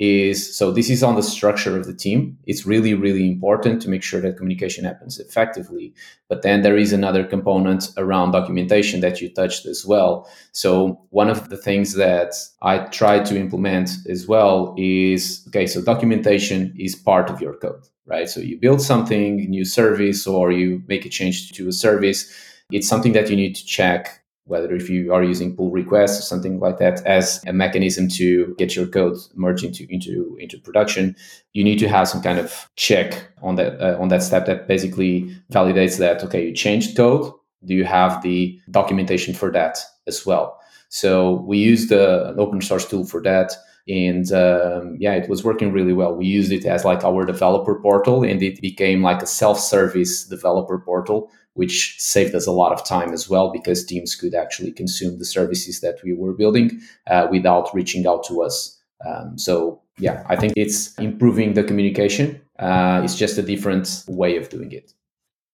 is 0.00 0.56
so 0.56 0.72
this 0.72 0.88
is 0.88 1.02
on 1.02 1.14
the 1.14 1.22
structure 1.22 1.76
of 1.76 1.86
the 1.86 1.92
team. 1.92 2.38
It's 2.46 2.64
really, 2.64 2.94
really 2.94 3.30
important 3.30 3.82
to 3.82 3.90
make 3.90 4.02
sure 4.02 4.20
that 4.22 4.38
communication 4.38 4.84
happens 4.84 5.20
effectively. 5.20 5.92
But 6.26 6.40
then 6.40 6.62
there 6.62 6.78
is 6.78 6.94
another 6.94 7.22
component 7.22 7.90
around 7.98 8.32
documentation 8.32 9.00
that 9.00 9.20
you 9.20 9.28
touched 9.28 9.66
as 9.66 9.84
well. 9.84 10.26
So 10.52 10.98
one 11.10 11.28
of 11.28 11.50
the 11.50 11.58
things 11.58 11.94
that 11.96 12.32
I 12.62 12.78
try 12.78 13.20
to 13.20 13.38
implement 13.38 13.90
as 14.08 14.26
well 14.26 14.74
is 14.78 15.44
okay, 15.48 15.66
so 15.66 15.82
documentation 15.82 16.74
is 16.78 16.94
part 16.94 17.28
of 17.28 17.42
your 17.42 17.54
code, 17.58 17.86
right? 18.06 18.28
So 18.28 18.40
you 18.40 18.58
build 18.58 18.80
something, 18.80 19.36
new 19.50 19.66
service, 19.66 20.26
or 20.26 20.50
you 20.50 20.82
make 20.88 21.04
a 21.04 21.10
change 21.10 21.52
to 21.52 21.68
a 21.68 21.72
service. 21.72 22.32
It's 22.72 22.88
something 22.88 23.12
that 23.12 23.28
you 23.28 23.36
need 23.36 23.54
to 23.54 23.66
check 23.66 24.22
whether 24.44 24.74
if 24.74 24.90
you 24.90 25.12
are 25.12 25.22
using 25.22 25.54
pull 25.54 25.70
requests 25.70 26.18
or 26.18 26.22
something 26.22 26.58
like 26.58 26.78
that 26.78 27.04
as 27.06 27.42
a 27.46 27.52
mechanism 27.52 28.08
to 28.08 28.54
get 28.58 28.74
your 28.74 28.86
code 28.86 29.16
merged 29.34 29.64
into 29.64 29.86
into 29.90 30.36
into 30.40 30.58
production 30.58 31.14
you 31.52 31.64
need 31.64 31.78
to 31.78 31.88
have 31.88 32.08
some 32.08 32.22
kind 32.22 32.38
of 32.38 32.68
check 32.76 33.28
on 33.42 33.56
that 33.56 33.80
uh, 33.80 34.00
on 34.00 34.08
that 34.08 34.22
step 34.22 34.46
that 34.46 34.68
basically 34.68 35.30
validates 35.52 35.98
that 35.98 36.22
okay 36.24 36.46
you 36.46 36.54
changed 36.54 36.96
code. 36.96 37.32
Do 37.64 37.74
you 37.74 37.84
have 37.84 38.22
the 38.22 38.58
documentation 38.70 39.34
for 39.34 39.50
that 39.52 39.78
as 40.06 40.24
well? 40.24 40.58
So 40.88 41.42
we 41.46 41.58
used 41.58 41.92
uh, 41.92 42.32
an 42.32 42.40
open 42.40 42.60
source 42.62 42.88
tool 42.88 43.04
for 43.04 43.22
that 43.22 43.52
and 43.88 44.30
um, 44.32 44.96
yeah 44.98 45.14
it 45.14 45.28
was 45.28 45.44
working 45.44 45.72
really 45.72 45.92
well. 45.92 46.14
We 46.14 46.26
used 46.26 46.52
it 46.52 46.64
as 46.64 46.84
like 46.84 47.04
our 47.04 47.24
developer 47.26 47.80
portal 47.80 48.22
and 48.22 48.42
it 48.42 48.60
became 48.60 49.02
like 49.02 49.22
a 49.22 49.26
self-service 49.26 50.24
developer 50.24 50.78
portal 50.78 51.30
which 51.54 51.96
saved 51.98 52.34
us 52.34 52.46
a 52.46 52.52
lot 52.52 52.72
of 52.72 52.84
time 52.84 53.12
as 53.12 53.28
well 53.28 53.50
because 53.52 53.84
teams 53.84 54.14
could 54.14 54.34
actually 54.34 54.72
consume 54.72 55.18
the 55.18 55.24
services 55.24 55.80
that 55.80 55.98
we 56.04 56.12
were 56.12 56.32
building 56.32 56.80
uh, 57.08 57.26
without 57.30 57.74
reaching 57.74 58.06
out 58.06 58.24
to 58.24 58.42
us. 58.42 58.78
Um, 59.06 59.38
so, 59.38 59.80
yeah, 59.98 60.24
I 60.28 60.36
think 60.36 60.52
it's 60.56 60.94
improving 60.98 61.54
the 61.54 61.64
communication. 61.64 62.40
Uh, 62.58 63.00
it's 63.02 63.16
just 63.16 63.38
a 63.38 63.42
different 63.42 64.04
way 64.08 64.36
of 64.36 64.48
doing 64.48 64.72
it. 64.72 64.92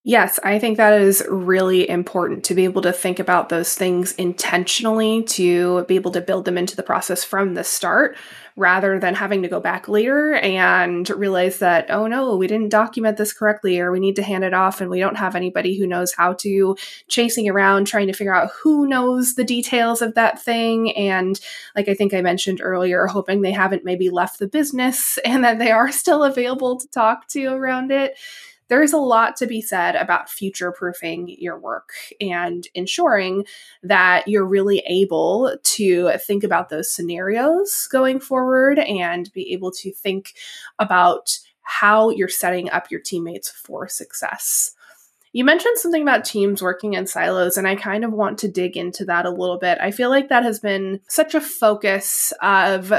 Yes, 0.08 0.38
I 0.44 0.60
think 0.60 0.76
that 0.76 1.00
is 1.00 1.26
really 1.28 1.90
important 1.90 2.44
to 2.44 2.54
be 2.54 2.62
able 2.62 2.82
to 2.82 2.92
think 2.92 3.18
about 3.18 3.48
those 3.48 3.74
things 3.74 4.12
intentionally, 4.12 5.24
to 5.24 5.84
be 5.86 5.96
able 5.96 6.12
to 6.12 6.20
build 6.20 6.44
them 6.44 6.56
into 6.56 6.76
the 6.76 6.84
process 6.84 7.24
from 7.24 7.54
the 7.54 7.64
start 7.64 8.16
rather 8.54 9.00
than 9.00 9.16
having 9.16 9.42
to 9.42 9.48
go 9.48 9.58
back 9.58 9.88
later 9.88 10.34
and 10.34 11.10
realize 11.10 11.58
that, 11.58 11.90
oh 11.90 12.06
no, 12.06 12.36
we 12.36 12.46
didn't 12.46 12.68
document 12.68 13.16
this 13.16 13.32
correctly 13.32 13.80
or 13.80 13.90
we 13.90 13.98
need 13.98 14.14
to 14.14 14.22
hand 14.22 14.44
it 14.44 14.54
off 14.54 14.80
and 14.80 14.90
we 14.90 15.00
don't 15.00 15.16
have 15.16 15.34
anybody 15.34 15.76
who 15.76 15.88
knows 15.88 16.14
how 16.14 16.34
to, 16.34 16.76
chasing 17.08 17.48
around 17.48 17.88
trying 17.88 18.06
to 18.06 18.12
figure 18.12 18.34
out 18.34 18.52
who 18.62 18.86
knows 18.86 19.34
the 19.34 19.42
details 19.42 20.02
of 20.02 20.14
that 20.14 20.40
thing. 20.40 20.96
And 20.96 21.40
like 21.74 21.88
I 21.88 21.94
think 21.94 22.14
I 22.14 22.20
mentioned 22.20 22.60
earlier, 22.62 23.08
hoping 23.08 23.40
they 23.40 23.50
haven't 23.50 23.84
maybe 23.84 24.08
left 24.08 24.38
the 24.38 24.46
business 24.46 25.18
and 25.24 25.42
that 25.42 25.58
they 25.58 25.72
are 25.72 25.90
still 25.90 26.22
available 26.22 26.78
to 26.78 26.88
talk 26.90 27.26
to 27.30 27.46
around 27.46 27.90
it 27.90 28.16
there's 28.68 28.92
a 28.92 28.98
lot 28.98 29.36
to 29.36 29.46
be 29.46 29.60
said 29.60 29.94
about 29.94 30.28
future 30.28 30.72
proofing 30.72 31.34
your 31.38 31.58
work 31.58 31.90
and 32.20 32.66
ensuring 32.74 33.44
that 33.82 34.26
you're 34.26 34.46
really 34.46 34.82
able 34.86 35.56
to 35.62 36.10
think 36.18 36.42
about 36.42 36.68
those 36.68 36.90
scenarios 36.90 37.88
going 37.90 38.18
forward 38.20 38.78
and 38.78 39.32
be 39.32 39.52
able 39.52 39.70
to 39.70 39.92
think 39.92 40.34
about 40.78 41.38
how 41.62 42.10
you're 42.10 42.28
setting 42.28 42.70
up 42.70 42.90
your 42.90 43.00
teammates 43.00 43.50
for 43.50 43.88
success. 43.88 44.72
You 45.32 45.44
mentioned 45.44 45.76
something 45.76 46.00
about 46.00 46.24
teams 46.24 46.62
working 46.62 46.94
in 46.94 47.06
silos, 47.06 47.58
and 47.58 47.68
I 47.68 47.74
kind 47.74 48.04
of 48.04 48.12
want 48.12 48.38
to 48.38 48.48
dig 48.48 48.76
into 48.76 49.04
that 49.04 49.26
a 49.26 49.30
little 49.30 49.58
bit. 49.58 49.76
I 49.80 49.90
feel 49.90 50.08
like 50.08 50.30
that 50.30 50.44
has 50.44 50.60
been 50.60 51.00
such 51.08 51.34
a 51.34 51.42
focus 51.42 52.32
of 52.40 52.90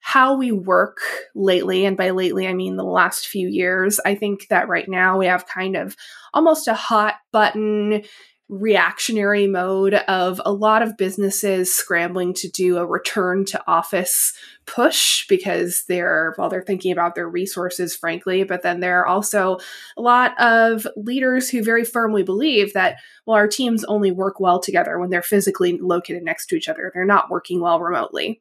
how 0.00 0.36
we 0.36 0.52
work 0.52 0.98
lately, 1.34 1.84
and 1.84 1.96
by 1.96 2.10
lately 2.10 2.46
I 2.46 2.54
mean 2.54 2.76
the 2.76 2.84
last 2.84 3.26
few 3.28 3.48
years, 3.48 4.00
I 4.04 4.14
think 4.14 4.48
that 4.48 4.68
right 4.68 4.88
now 4.88 5.18
we 5.18 5.26
have 5.26 5.46
kind 5.46 5.76
of 5.76 5.96
almost 6.32 6.68
a 6.68 6.74
hot 6.74 7.14
button 7.32 8.02
reactionary 8.48 9.46
mode 9.46 9.92
of 9.92 10.40
a 10.46 10.52
lot 10.52 10.80
of 10.80 10.96
businesses 10.96 11.74
scrambling 11.74 12.32
to 12.32 12.48
do 12.48 12.78
a 12.78 12.86
return 12.86 13.44
to 13.44 13.62
office 13.66 14.32
push 14.64 15.26
because 15.28 15.84
they're 15.86 16.34
well 16.38 16.48
they're 16.48 16.62
thinking 16.62 16.90
about 16.90 17.14
their 17.14 17.28
resources 17.28 17.94
frankly 17.94 18.44
but 18.44 18.62
then 18.62 18.80
there 18.80 19.00
are 19.00 19.06
also 19.06 19.58
a 19.98 20.00
lot 20.00 20.38
of 20.40 20.86
leaders 20.96 21.50
who 21.50 21.62
very 21.62 21.84
firmly 21.84 22.22
believe 22.22 22.72
that 22.72 22.96
well 23.26 23.36
our 23.36 23.46
teams 23.46 23.84
only 23.84 24.10
work 24.10 24.40
well 24.40 24.58
together 24.58 24.98
when 24.98 25.10
they're 25.10 25.20
physically 25.20 25.78
located 25.78 26.22
next 26.22 26.46
to 26.46 26.56
each 26.56 26.68
other. 26.68 26.90
They're 26.94 27.04
not 27.04 27.30
working 27.30 27.60
well 27.60 27.80
remotely 27.80 28.40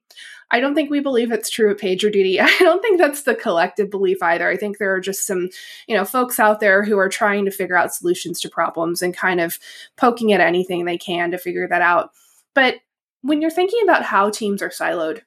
I 0.49 0.59
don't 0.59 0.75
think 0.75 0.89
we 0.89 0.99
believe 0.99 1.31
it's 1.31 1.49
true 1.49 1.71
at 1.71 1.77
PagerDuty. 1.77 2.39
I 2.41 2.57
don't 2.59 2.81
think 2.81 2.97
that's 2.97 3.23
the 3.23 3.35
collective 3.35 3.89
belief 3.89 4.21
either. 4.21 4.47
I 4.49 4.57
think 4.57 4.77
there 4.77 4.93
are 4.93 5.01
just 5.01 5.25
some, 5.25 5.49
you 5.87 5.95
know, 5.95 6.05
folks 6.05 6.39
out 6.39 6.59
there 6.59 6.83
who 6.83 6.97
are 6.97 7.09
trying 7.09 7.45
to 7.45 7.51
figure 7.51 7.75
out 7.75 7.93
solutions 7.93 8.39
to 8.41 8.49
problems 8.49 9.01
and 9.01 9.15
kind 9.15 9.41
of 9.41 9.59
poking 9.97 10.31
at 10.33 10.41
anything 10.41 10.85
they 10.85 10.97
can 10.97 11.31
to 11.31 11.37
figure 11.37 11.67
that 11.67 11.81
out. 11.81 12.11
But 12.53 12.75
when 13.21 13.41
you're 13.41 13.51
thinking 13.51 13.81
about 13.83 14.03
how 14.03 14.29
teams 14.29 14.61
are 14.61 14.69
siloed, 14.69 15.21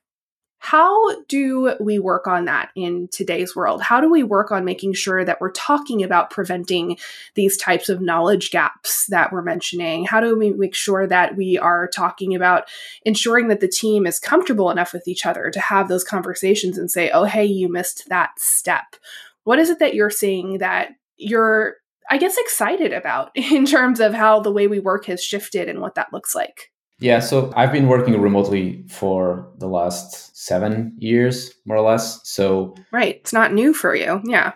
how 0.62 1.22
do 1.22 1.74
we 1.80 1.98
work 1.98 2.26
on 2.26 2.44
that 2.44 2.70
in 2.76 3.08
today's 3.08 3.56
world? 3.56 3.80
How 3.80 3.98
do 3.98 4.10
we 4.10 4.22
work 4.22 4.52
on 4.52 4.62
making 4.62 4.92
sure 4.92 5.24
that 5.24 5.40
we're 5.40 5.52
talking 5.52 6.02
about 6.02 6.28
preventing 6.28 6.98
these 7.34 7.56
types 7.56 7.88
of 7.88 8.02
knowledge 8.02 8.50
gaps 8.50 9.06
that 9.06 9.32
we're 9.32 9.40
mentioning? 9.40 10.04
How 10.04 10.20
do 10.20 10.38
we 10.38 10.50
make 10.50 10.74
sure 10.74 11.06
that 11.06 11.34
we 11.34 11.56
are 11.56 11.88
talking 11.88 12.34
about 12.34 12.68
ensuring 13.06 13.48
that 13.48 13.60
the 13.60 13.68
team 13.68 14.06
is 14.06 14.18
comfortable 14.18 14.70
enough 14.70 14.92
with 14.92 15.08
each 15.08 15.24
other 15.24 15.50
to 15.50 15.60
have 15.60 15.88
those 15.88 16.04
conversations 16.04 16.76
and 16.76 16.90
say, 16.90 17.10
oh, 17.10 17.24
hey, 17.24 17.46
you 17.46 17.72
missed 17.72 18.06
that 18.10 18.38
step? 18.38 18.96
What 19.44 19.58
is 19.58 19.70
it 19.70 19.78
that 19.78 19.94
you're 19.94 20.10
seeing 20.10 20.58
that 20.58 20.90
you're, 21.16 21.76
I 22.10 22.18
guess, 22.18 22.36
excited 22.36 22.92
about 22.92 23.30
in 23.34 23.64
terms 23.64 23.98
of 23.98 24.12
how 24.12 24.40
the 24.40 24.52
way 24.52 24.66
we 24.66 24.78
work 24.78 25.06
has 25.06 25.24
shifted 25.24 25.70
and 25.70 25.80
what 25.80 25.94
that 25.94 26.12
looks 26.12 26.34
like? 26.34 26.70
Yeah, 27.00 27.20
so 27.20 27.52
I've 27.56 27.72
been 27.72 27.88
working 27.88 28.20
remotely 28.20 28.84
for 28.88 29.50
the 29.58 29.68
last 29.68 30.36
seven 30.36 30.94
years, 30.98 31.52
more 31.64 31.78
or 31.78 31.90
less. 31.90 32.20
So 32.28 32.74
right, 32.92 33.16
it's 33.16 33.32
not 33.32 33.52
new 33.52 33.72
for 33.72 33.94
you. 33.94 34.20
Yeah, 34.24 34.52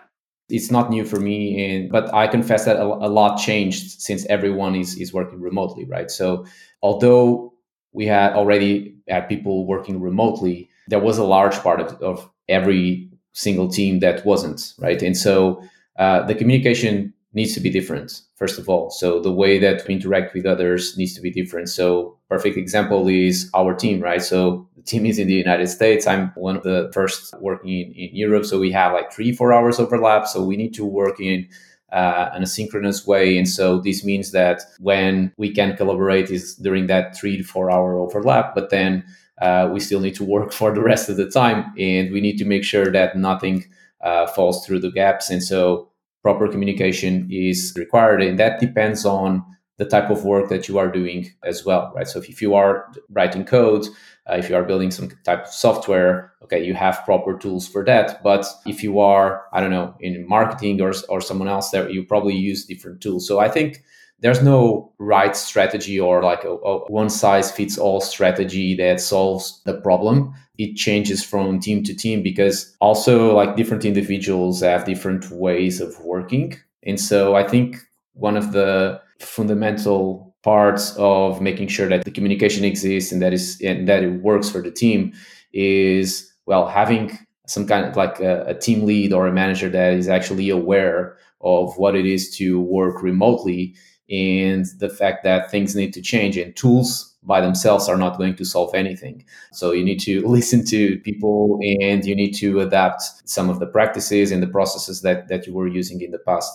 it's 0.49 0.69
not 0.69 0.89
new 0.89 1.05
for 1.05 1.19
me, 1.19 1.65
and 1.65 1.91
but 1.91 2.13
I 2.13 2.27
confess 2.27 2.65
that 2.65 2.77
a, 2.77 2.83
a 2.83 3.09
lot 3.09 3.37
changed 3.37 3.99
since 3.99 4.25
everyone 4.27 4.75
is 4.75 4.95
is 4.97 5.13
working 5.13 5.41
remotely, 5.41 5.85
right? 5.85 6.11
So 6.11 6.45
although 6.83 7.53
we 7.93 8.05
had 8.05 8.33
already 8.33 8.95
had 9.07 9.27
people 9.27 9.65
working 9.65 9.99
remotely, 9.99 10.69
there 10.87 10.99
was 10.99 11.17
a 11.17 11.23
large 11.23 11.55
part 11.55 11.79
of, 11.79 12.01
of 12.01 12.29
every 12.47 13.09
single 13.33 13.67
team 13.69 13.99
that 13.99 14.25
wasn't, 14.25 14.73
right? 14.77 15.01
And 15.01 15.17
so 15.17 15.61
uh, 15.97 16.23
the 16.23 16.35
communication 16.35 17.13
needs 17.35 17.53
to 17.53 17.59
be 17.59 17.69
different 17.69 18.21
first 18.35 18.57
of 18.57 18.67
all. 18.67 18.89
So 18.89 19.19
the 19.19 19.31
way 19.31 19.59
that 19.59 19.85
we 19.87 19.95
interact 19.95 20.33
with 20.33 20.45
others 20.45 20.97
needs 20.97 21.13
to 21.15 21.21
be 21.21 21.31
different. 21.31 21.69
So 21.69 22.17
perfect 22.29 22.57
example 22.57 23.07
is 23.07 23.49
our 23.53 23.73
team 23.73 24.01
right? 24.01 24.21
So 24.21 24.67
the 24.75 24.81
team 24.81 25.05
is 25.05 25.19
in 25.19 25.27
the 25.27 25.33
united 25.33 25.67
states. 25.67 26.07
I'm 26.07 26.31
one 26.35 26.57
of 26.57 26.63
the 26.63 26.89
first 26.93 27.33
working 27.39 27.69
in, 27.69 27.91
in 27.91 28.15
europe. 28.15 28.45
So 28.45 28.59
we 28.59 28.71
have 28.71 28.93
like 28.93 29.11
three 29.11 29.33
four 29.33 29.53
hours 29.53 29.79
overlap. 29.79 30.27
So 30.27 30.43
we 30.43 30.57
need 30.57 30.73
to 30.75 30.85
work 30.85 31.19
in 31.19 31.47
uh, 31.91 32.29
an 32.33 32.43
asynchronous 32.43 33.05
way. 33.05 33.37
And 33.37 33.47
so 33.47 33.79
this 33.79 34.03
means 34.03 34.31
that 34.31 34.61
when 34.79 35.31
we 35.37 35.53
can 35.53 35.77
collaborate 35.77 36.29
is 36.31 36.55
during 36.55 36.87
that 36.87 37.15
three 37.15 37.37
to 37.37 37.43
four 37.43 37.69
hour 37.69 37.97
overlap 37.97 38.55
but 38.55 38.69
then 38.69 39.03
uh, 39.41 39.69
we 39.71 39.79
still 39.81 39.99
need 39.99 40.15
to 40.15 40.23
work 40.23 40.53
for 40.59 40.73
the 40.73 40.81
rest 40.81 41.09
of 41.09 41.17
the 41.17 41.29
time. 41.29 41.73
And 41.77 42.11
we 42.11 42.21
need 42.21 42.37
to 42.37 42.45
make 42.45 42.63
sure 42.63 42.91
that 42.91 43.17
nothing 43.17 43.65
uh, 44.01 44.27
falls 44.27 44.65
through 44.65 44.79
the 44.79 44.91
gaps. 44.91 45.29
And 45.29 45.43
so 45.43 45.89
proper 46.25 46.47
communication 46.47 47.29
is 47.29 47.71
required. 47.77 48.19
And 48.19 48.39
that 48.39 48.59
depends 48.59 49.05
on 49.05 49.45
the 49.77 49.85
type 49.85 50.09
of 50.09 50.25
work 50.25 50.49
that 50.49 50.67
you 50.67 50.79
are 50.79 50.91
doing 50.91 51.31
as 51.43 51.63
well, 51.63 51.93
right? 51.95 52.07
So 52.07 52.19
if 52.19 52.41
you 52.41 52.55
are 52.55 52.91
writing 53.11 53.45
code, 53.45 53.85
uh, 54.27 54.37
if 54.37 54.49
you 54.49 54.55
are 54.55 54.63
building 54.63 54.89
some 54.89 55.11
type 55.23 55.45
of 55.45 55.53
software, 55.53 56.33
okay, 56.41 56.65
you 56.65 56.73
have 56.73 57.05
proper 57.05 57.37
tools 57.37 57.67
for 57.67 57.85
that. 57.85 58.23
But 58.23 58.43
if 58.65 58.81
you 58.81 58.99
are, 58.99 59.43
I 59.53 59.61
don't 59.61 59.69
know, 59.69 59.93
in 59.99 60.27
marketing 60.27 60.81
or, 60.81 60.93
or 61.09 61.21
someone 61.21 61.47
else 61.47 61.69
there, 61.69 61.87
you 61.91 62.03
probably 62.03 62.35
use 62.35 62.65
different 62.65 63.01
tools. 63.01 63.27
So 63.27 63.37
I 63.37 63.47
think 63.47 63.83
there's 64.19 64.41
no 64.41 64.93
right 64.97 65.35
strategy 65.35 65.99
or 65.99 66.23
like 66.23 66.43
a, 66.43 66.49
a 66.51 66.91
one 66.91 67.09
size 67.09 67.51
fits 67.51 67.77
all 67.77 68.01
strategy 68.01 68.75
that 68.75 68.99
solves 68.99 69.61
the 69.65 69.79
problem. 69.81 70.33
It 70.57 70.75
changes 70.75 71.23
from 71.23 71.59
team 71.59 71.83
to 71.83 71.93
team 71.93 72.23
because 72.23 72.75
also 72.79 73.35
like 73.35 73.55
different 73.55 73.85
individuals 73.85 74.61
have 74.61 74.85
different 74.85 75.29
ways 75.31 75.81
of 75.81 75.99
working. 75.99 76.57
And 76.83 76.99
so 76.99 77.35
i 77.35 77.43
think 77.43 77.77
one 78.13 78.37
of 78.37 78.51
the 78.53 78.99
fundamental 79.19 80.35
parts 80.43 80.95
of 80.97 81.41
making 81.41 81.67
sure 81.67 81.87
that 81.89 82.05
the 82.05 82.11
communication 82.11 82.63
exists 82.63 83.11
and 83.11 83.21
that 83.21 83.33
is 83.33 83.59
and 83.61 83.87
that 83.87 84.03
it 84.03 84.21
works 84.21 84.49
for 84.49 84.61
the 84.61 84.71
team 84.71 85.13
is 85.53 86.31
well 86.45 86.67
having 86.67 87.17
some 87.47 87.67
kind 87.67 87.85
of 87.85 87.95
like 87.95 88.19
a, 88.19 88.45
a 88.45 88.53
team 88.53 88.85
lead 88.85 89.13
or 89.13 89.27
a 89.27 89.33
manager 89.33 89.69
that 89.69 89.93
is 89.93 90.07
actually 90.07 90.49
aware 90.49 91.17
of 91.41 91.77
what 91.77 91.95
it 91.95 92.05
is 92.05 92.35
to 92.35 92.59
work 92.59 93.01
remotely 93.03 93.75
and 94.09 94.65
the 94.79 94.89
fact 94.89 95.23
that 95.23 95.49
things 95.49 95.75
need 95.75 95.93
to 95.93 96.01
change 96.01 96.37
and 96.37 96.55
tools 96.55 97.15
by 97.23 97.41
themselves 97.41 97.89
are 97.89 97.97
not 97.97 98.17
going 98.17 98.35
to 98.35 98.45
solve 98.45 98.73
anything. 98.75 99.25
So 99.51 99.71
you 99.71 99.83
need 99.83 99.99
to 100.01 100.25
listen 100.27 100.65
to 100.67 100.99
people 100.99 101.59
and 101.79 102.05
you 102.05 102.15
need 102.15 102.33
to 102.33 102.59
adapt 102.59 103.01
some 103.25 103.49
of 103.49 103.59
the 103.59 103.65
practices 103.65 104.31
and 104.31 104.43
the 104.43 104.47
processes 104.47 105.01
that, 105.01 105.27
that 105.29 105.47
you 105.47 105.53
were 105.53 105.67
using 105.67 106.01
in 106.01 106.11
the 106.11 106.19
past. 106.19 106.51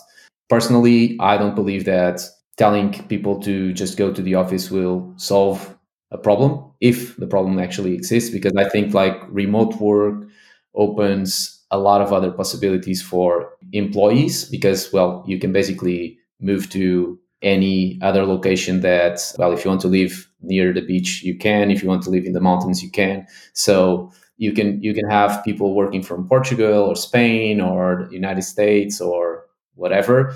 Personally, 0.49 1.17
I 1.19 1.37
don't 1.37 1.55
believe 1.55 1.85
that 1.85 2.21
telling 2.57 2.93
people 3.07 3.39
to 3.41 3.73
just 3.73 3.97
go 3.97 4.13
to 4.13 4.21
the 4.21 4.35
office 4.35 4.69
will 4.69 5.13
solve 5.17 5.77
a 6.11 6.17
problem 6.17 6.71
if 6.81 7.15
the 7.17 7.27
problem 7.27 7.57
actually 7.57 7.93
exists 7.93 8.29
because 8.29 8.53
I 8.57 8.67
think 8.67 8.93
like 8.93 9.15
remote 9.29 9.75
work 9.75 10.27
opens 10.75 11.63
a 11.71 11.79
lot 11.79 12.01
of 12.01 12.11
other 12.11 12.31
possibilities 12.31 13.01
for 13.01 13.53
employees 13.71 14.43
because 14.45 14.91
well 14.91 15.23
you 15.25 15.39
can 15.39 15.53
basically 15.53 16.17
move 16.41 16.69
to 16.71 17.17
any 17.41 17.99
other 18.01 18.25
location 18.25 18.81
that 18.81 19.19
well 19.37 19.51
if 19.51 19.65
you 19.65 19.69
want 19.69 19.81
to 19.81 19.87
live 19.87 20.29
near 20.41 20.73
the 20.73 20.81
beach 20.81 21.23
you 21.23 21.37
can. 21.37 21.71
If 21.71 21.81
you 21.83 21.89
want 21.89 22.03
to 22.03 22.09
live 22.09 22.25
in 22.25 22.33
the 22.33 22.41
mountains 22.41 22.83
you 22.83 22.89
can. 22.91 23.27
So 23.53 24.11
you 24.37 24.51
can 24.53 24.81
you 24.81 24.93
can 24.93 25.09
have 25.09 25.43
people 25.43 25.73
working 25.75 26.01
from 26.03 26.27
portugal 26.27 26.83
or 26.83 26.95
spain 26.95 27.61
or 27.61 28.07
the 28.09 28.15
united 28.15 28.43
states 28.43 29.01
or 29.01 29.45
whatever. 29.75 30.35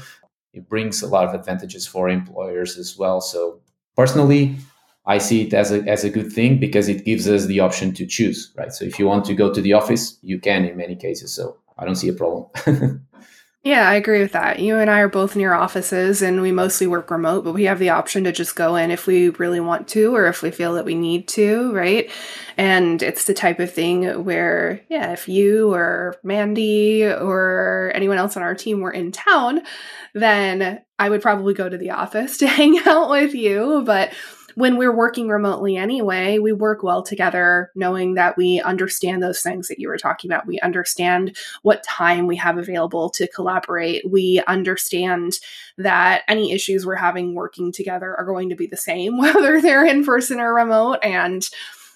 It 0.54 0.70
brings 0.70 1.02
a 1.02 1.08
lot 1.08 1.26
of 1.28 1.34
advantages 1.34 1.86
for 1.86 2.08
employers 2.10 2.78
as 2.78 2.98
well. 2.98 3.22
So 3.22 3.60
personally 3.96 4.58
i 5.08 5.18
see 5.20 5.44
it 5.46 5.54
as 5.54 5.72
a, 5.72 5.82
as 5.84 6.04
a 6.04 6.10
good 6.10 6.32
thing 6.34 6.60
because 6.60 6.88
it 6.90 7.06
gives 7.06 7.30
us 7.30 7.46
the 7.46 7.60
option 7.60 7.94
to 7.94 8.06
choose 8.08 8.52
right? 8.58 8.74
So 8.74 8.86
if 8.86 8.98
you 9.00 9.06
want 9.06 9.24
to 9.26 9.36
go 9.36 9.54
to 9.54 9.62
the 9.62 9.74
office 9.74 10.18
you 10.22 10.40
can 10.40 10.66
in 10.66 10.78
many 10.78 10.96
cases. 10.96 11.34
So 11.34 11.58
i 11.78 11.86
don't 11.86 11.96
see 11.96 12.10
a 12.10 12.14
problem 12.14 12.48
Yeah, 13.66 13.90
I 13.90 13.96
agree 13.96 14.22
with 14.22 14.34
that. 14.34 14.60
You 14.60 14.78
and 14.78 14.92
I 14.92 15.00
are 15.00 15.10
both 15.10 15.36
near 15.36 15.52
offices 15.56 16.22
and 16.22 16.40
we 16.40 16.52
mostly 16.52 16.86
work 16.86 17.10
remote, 17.10 17.44
but 17.44 17.56
we 17.56 17.64
have 17.64 17.80
the 17.80 17.90
option 17.90 18.24
to 18.26 18.32
just 18.32 18.56
go 18.56 18.76
in 18.76 18.92
if 18.92 19.08
we 19.08 19.30
really 19.30 19.60
want 19.60 19.88
to 19.88 20.16
or 20.16 20.28
if 20.28 20.44
we 20.44 20.52
feel 20.52 20.76
that 20.76 20.86
we 20.86 20.94
need 20.94 21.28
to, 21.30 21.74
right? 21.74 22.12
And 22.58 23.02
it's 23.02 23.26
the 23.26 23.34
type 23.34 23.60
of 23.60 23.74
thing 23.74 24.24
where, 24.24 24.82
yeah, 24.88 25.14
if 25.14 25.28
you 25.28 25.74
or 25.74 26.16
Mandy 26.22 27.06
or 27.06 27.92
anyone 27.96 28.20
else 28.20 28.38
on 28.38 28.44
our 28.44 28.54
team 28.54 28.82
were 28.82 28.92
in 28.92 29.12
town, 29.12 29.62
then 30.14 30.82
I 31.00 31.10
would 31.10 31.24
probably 31.24 31.56
go 31.56 31.68
to 31.68 31.78
the 31.78 31.90
office 31.90 32.38
to 32.40 32.48
hang 32.48 32.78
out 32.86 33.10
with 33.10 33.34
you. 33.34 33.82
But 33.84 34.14
when 34.56 34.78
we're 34.78 34.96
working 34.96 35.28
remotely 35.28 35.78
anyway, 35.78 36.40
we 36.40 36.54
work 36.54 36.82
well 36.82 37.04
together, 37.04 37.72
knowing 37.76 38.16
that 38.16 38.38
we 38.38 38.62
understand 38.62 39.22
those 39.22 39.42
things 39.42 39.68
that 39.68 39.80
you 39.80 39.88
were 39.88 39.98
talking 39.98 40.32
about. 40.32 40.48
We 40.48 40.60
understand 40.62 41.38
what 41.62 41.84
time 41.84 42.26
we 42.26 42.38
have 42.38 42.58
available 42.58 43.10
to 43.12 43.28
collaborate. 43.28 44.10
We 44.10 44.42
understand 44.48 45.40
that 45.78 46.24
any 46.28 46.52
issues 46.52 46.86
we're 46.86 46.96
having 46.96 47.36
working 47.36 47.72
together 47.72 48.16
are 48.18 48.26
going 48.26 48.50
to 48.50 48.56
be 48.56 48.68
the 48.68 48.78
same, 48.78 49.18
whether 49.20 49.62
they're 49.62 49.86
in 49.86 50.06
person 50.06 50.40
or 50.40 50.54
remote. 50.54 51.00
And 51.04 51.48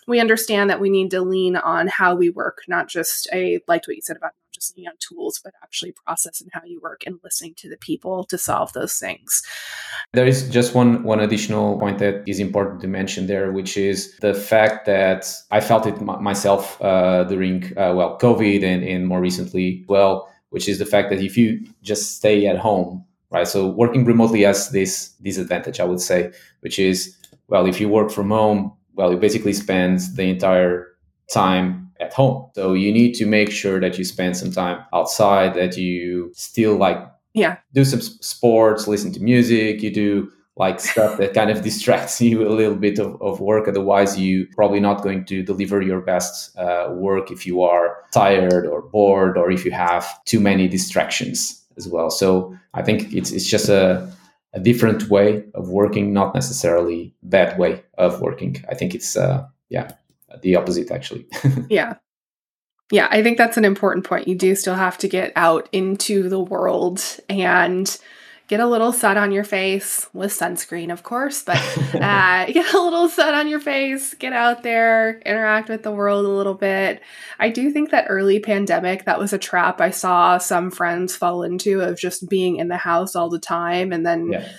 we 0.08 0.20
understand 0.20 0.70
that 0.70 0.82
we 0.82 0.90
need 0.90 1.12
to 1.12 1.22
lean 1.22 1.56
on 1.56 1.88
how 1.88 2.16
we 2.16 2.30
work, 2.30 2.64
not 2.68 2.88
just 2.88 3.30
a 3.32 3.62
liked 3.68 3.88
what 3.88 3.96
you 3.96 4.02
said 4.02 4.18
about 4.18 4.34
just 4.60 4.88
on 4.88 4.94
tools, 5.00 5.40
but 5.44 5.54
actually 5.64 5.94
processing 6.06 6.50
how 6.52 6.62
you 6.66 6.80
work 6.82 7.04
and 7.06 7.20
listening 7.24 7.54
to 7.58 7.70
the 7.70 7.78
people 7.78 8.24
to 8.26 8.38
solve 8.38 8.74
those 8.74 8.96
things. 8.96 9.44
There 10.14 10.26
is 10.26 10.50
just 10.50 10.76
one 10.76 11.04
one 11.04 11.20
additional 11.20 11.80
point 11.80 12.00
that 12.00 12.24
is 12.28 12.40
important 12.40 12.82
to 12.82 12.88
mention 12.88 13.28
there, 13.28 13.52
which 13.52 13.78
is 13.78 14.18
the 14.20 14.34
fact 14.34 14.86
that 14.86 15.32
I 15.52 15.62
felt 15.62 15.86
it 15.86 15.96
m- 15.96 16.24
myself 16.24 16.82
uh, 16.82 17.24
during 17.26 17.66
uh, 17.78 17.94
well 17.96 18.18
COVID 18.20 18.64
and, 18.64 18.84
and 18.84 19.08
more 19.08 19.22
recently 19.22 19.86
well, 19.88 20.30
which 20.50 20.68
is 20.68 20.80
the 20.80 20.86
fact 20.86 21.10
that 21.10 21.22
if 21.22 21.38
you 21.38 21.66
just 21.82 22.18
stay 22.18 22.48
at 22.48 22.58
home, 22.58 23.06
right? 23.32 23.48
So 23.48 23.68
working 23.68 24.06
remotely 24.06 24.42
has 24.44 24.72
this 24.72 25.10
disadvantage, 25.22 25.80
I 25.80 25.86
would 25.86 26.02
say, 26.02 26.32
which 26.62 26.80
is 26.80 27.16
well, 27.48 27.66
if 27.66 27.80
you 27.82 27.90
work 27.90 28.12
from 28.12 28.30
home, 28.30 28.74
well, 28.94 29.12
you 29.12 29.18
basically 29.18 29.54
spend 29.54 30.02
the 30.16 30.24
entire 30.24 30.88
time 31.32 31.89
at 32.00 32.14
home. 32.14 32.50
So 32.56 32.74
you 32.74 32.92
need 32.92 33.14
to 33.16 33.26
make 33.26 33.52
sure 33.52 33.80
that 33.80 33.98
you 33.98 34.04
spend 34.04 34.38
some 34.38 34.52
time 34.52 34.84
outside, 34.94 35.54
that 35.56 35.78
you 35.78 36.32
still 36.34 36.76
like 36.76 36.98
yeah 37.34 37.58
do 37.74 37.86
some 37.86 38.02
sports, 38.02 38.88
listen 38.88 39.12
to 39.14 39.20
music, 39.20 39.82
you 39.82 39.92
do 39.92 40.32
like 40.60 40.80
stuff 40.80 41.18
that 41.18 41.34
kind 41.34 41.50
of 41.50 41.64
distracts 41.70 42.22
you 42.22 42.48
a 42.48 42.52
little 42.52 42.76
bit 42.76 43.00
of, 43.00 43.20
of 43.22 43.40
work. 43.40 43.68
Otherwise, 43.68 44.20
you 44.20 44.46
probably 44.56 44.80
not 44.80 45.02
going 45.02 45.24
to 45.26 45.42
deliver 45.42 45.82
your 45.82 46.02
best 46.02 46.56
uh, 46.58 46.90
work 46.92 47.32
if 47.32 47.48
you 47.48 47.62
are 47.62 48.04
tired 48.12 48.68
or 48.68 48.82
bored 48.82 49.38
or 49.38 49.50
if 49.50 49.64
you 49.64 49.72
have 49.72 50.06
too 50.26 50.40
many 50.40 50.68
distractions 50.68 51.66
as 51.78 51.88
well. 51.88 52.10
So 52.10 52.56
I 52.74 52.82
think 52.82 53.14
it's 53.14 53.32
it's 53.32 53.48
just 53.48 53.70
a 53.70 54.12
a 54.54 54.60
different 54.60 55.10
way 55.10 55.44
of 55.54 55.70
working, 55.70 56.12
not 56.12 56.34
necessarily 56.34 57.14
bad 57.22 57.58
way 57.60 57.84
of 57.98 58.20
working. 58.20 58.64
I 58.70 58.76
think 58.76 58.94
it's 58.96 59.16
uh, 59.16 59.46
yeah 59.70 59.92
the 60.42 60.56
opposite 60.56 60.92
actually. 60.92 61.28
yeah. 61.70 61.96
Yeah, 62.92 63.08
I 63.12 63.22
think 63.22 63.38
that's 63.38 63.58
an 63.58 63.66
important 63.66 64.06
point. 64.06 64.28
You 64.28 64.36
do 64.36 64.56
still 64.56 64.74
have 64.74 64.98
to 65.00 65.08
get 65.08 65.32
out 65.36 65.70
into 65.72 66.28
the 66.28 66.40
world 66.40 67.04
and 67.30 68.00
get 68.48 68.60
a 68.60 68.66
little 68.66 68.92
sun 68.92 69.16
on 69.16 69.32
your 69.32 69.44
face 69.44 70.08
with 70.12 70.32
sunscreen, 70.32 70.92
of 70.92 71.04
course, 71.04 71.44
but 71.44 71.58
uh, 71.94 72.46
get 72.52 72.74
a 72.74 72.82
little 72.82 73.08
sun 73.08 73.36
on 73.36 73.48
your 73.48 73.60
face, 73.60 74.16
get 74.16 74.34
out 74.34 74.64
there, 74.64 75.20
interact 75.20 75.70
with 75.70 75.84
the 75.84 75.92
world 75.92 76.26
a 76.26 76.30
little 76.30 76.56
bit. 76.56 77.02
I 77.38 77.50
do 77.50 77.72
think 77.72 77.92
that 77.92 78.08
early 78.10 78.40
pandemic, 78.40 79.06
that 79.06 79.20
was 79.20 79.34
a 79.34 79.38
trap 79.38 79.80
I 79.80 79.92
saw 79.92 80.40
some 80.40 80.72
friends 80.72 81.16
fall 81.16 81.44
into 81.44 81.82
of 81.82 82.00
just 82.00 82.28
being 82.28 82.56
in 82.56 82.70
the 82.70 82.78
house 82.78 83.16
all 83.16 83.30
the 83.30 83.40
time 83.40 83.94
and 83.94 84.06
then. 84.06 84.32
Yeah 84.32 84.50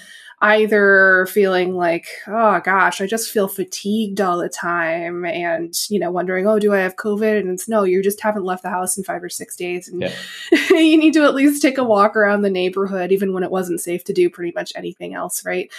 either 0.42 1.26
feeling 1.30 1.74
like, 1.74 2.06
oh 2.26 2.60
gosh, 2.60 3.00
I 3.00 3.06
just 3.06 3.30
feel 3.30 3.46
fatigued 3.46 4.22
all 4.22 4.38
the 4.38 4.48
time 4.48 5.26
and, 5.26 5.74
you 5.90 6.00
know, 6.00 6.10
wondering, 6.10 6.46
oh, 6.46 6.58
do 6.58 6.72
I 6.72 6.78
have 6.78 6.96
COVID? 6.96 7.38
And 7.38 7.50
it's 7.50 7.68
no, 7.68 7.82
you 7.82 8.02
just 8.02 8.22
haven't 8.22 8.44
left 8.44 8.62
the 8.62 8.70
house 8.70 8.96
in 8.96 9.04
five 9.04 9.22
or 9.22 9.28
six 9.28 9.54
days. 9.54 9.88
And 9.88 10.00
yeah. 10.00 10.14
you 10.70 10.96
need 10.96 11.12
to 11.14 11.24
at 11.24 11.34
least 11.34 11.60
take 11.60 11.76
a 11.76 11.84
walk 11.84 12.16
around 12.16 12.40
the 12.40 12.50
neighborhood, 12.50 13.12
even 13.12 13.34
when 13.34 13.42
it 13.42 13.50
wasn't 13.50 13.82
safe 13.82 14.02
to 14.04 14.14
do 14.14 14.30
pretty 14.30 14.52
much 14.54 14.72
anything 14.74 15.14
else, 15.14 15.44
right? 15.44 15.70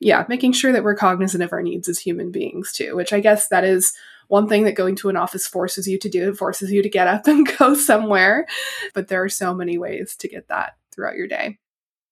Yeah, 0.00 0.24
making 0.30 0.52
sure 0.52 0.72
that 0.72 0.82
we're 0.82 0.94
cognizant 0.94 1.42
of 1.42 1.52
our 1.52 1.62
needs 1.62 1.88
as 1.88 1.98
human 1.98 2.30
beings 2.30 2.72
too, 2.72 2.96
which 2.96 3.12
I 3.12 3.20
guess 3.20 3.48
that 3.48 3.64
is 3.64 3.92
one 4.28 4.48
thing 4.48 4.64
that 4.64 4.74
going 4.74 4.96
to 4.96 5.10
an 5.10 5.16
office 5.16 5.46
forces 5.46 5.86
you 5.86 5.98
to 5.98 6.08
do. 6.08 6.30
It 6.30 6.38
forces 6.38 6.72
you 6.72 6.82
to 6.82 6.88
get 6.88 7.06
up 7.06 7.26
and 7.26 7.46
go 7.58 7.74
somewhere. 7.74 8.46
But 8.94 9.08
there 9.08 9.22
are 9.22 9.28
so 9.28 9.52
many 9.52 9.76
ways 9.76 10.16
to 10.16 10.28
get 10.28 10.48
that 10.48 10.76
throughout 10.90 11.16
your 11.16 11.28
day. 11.28 11.58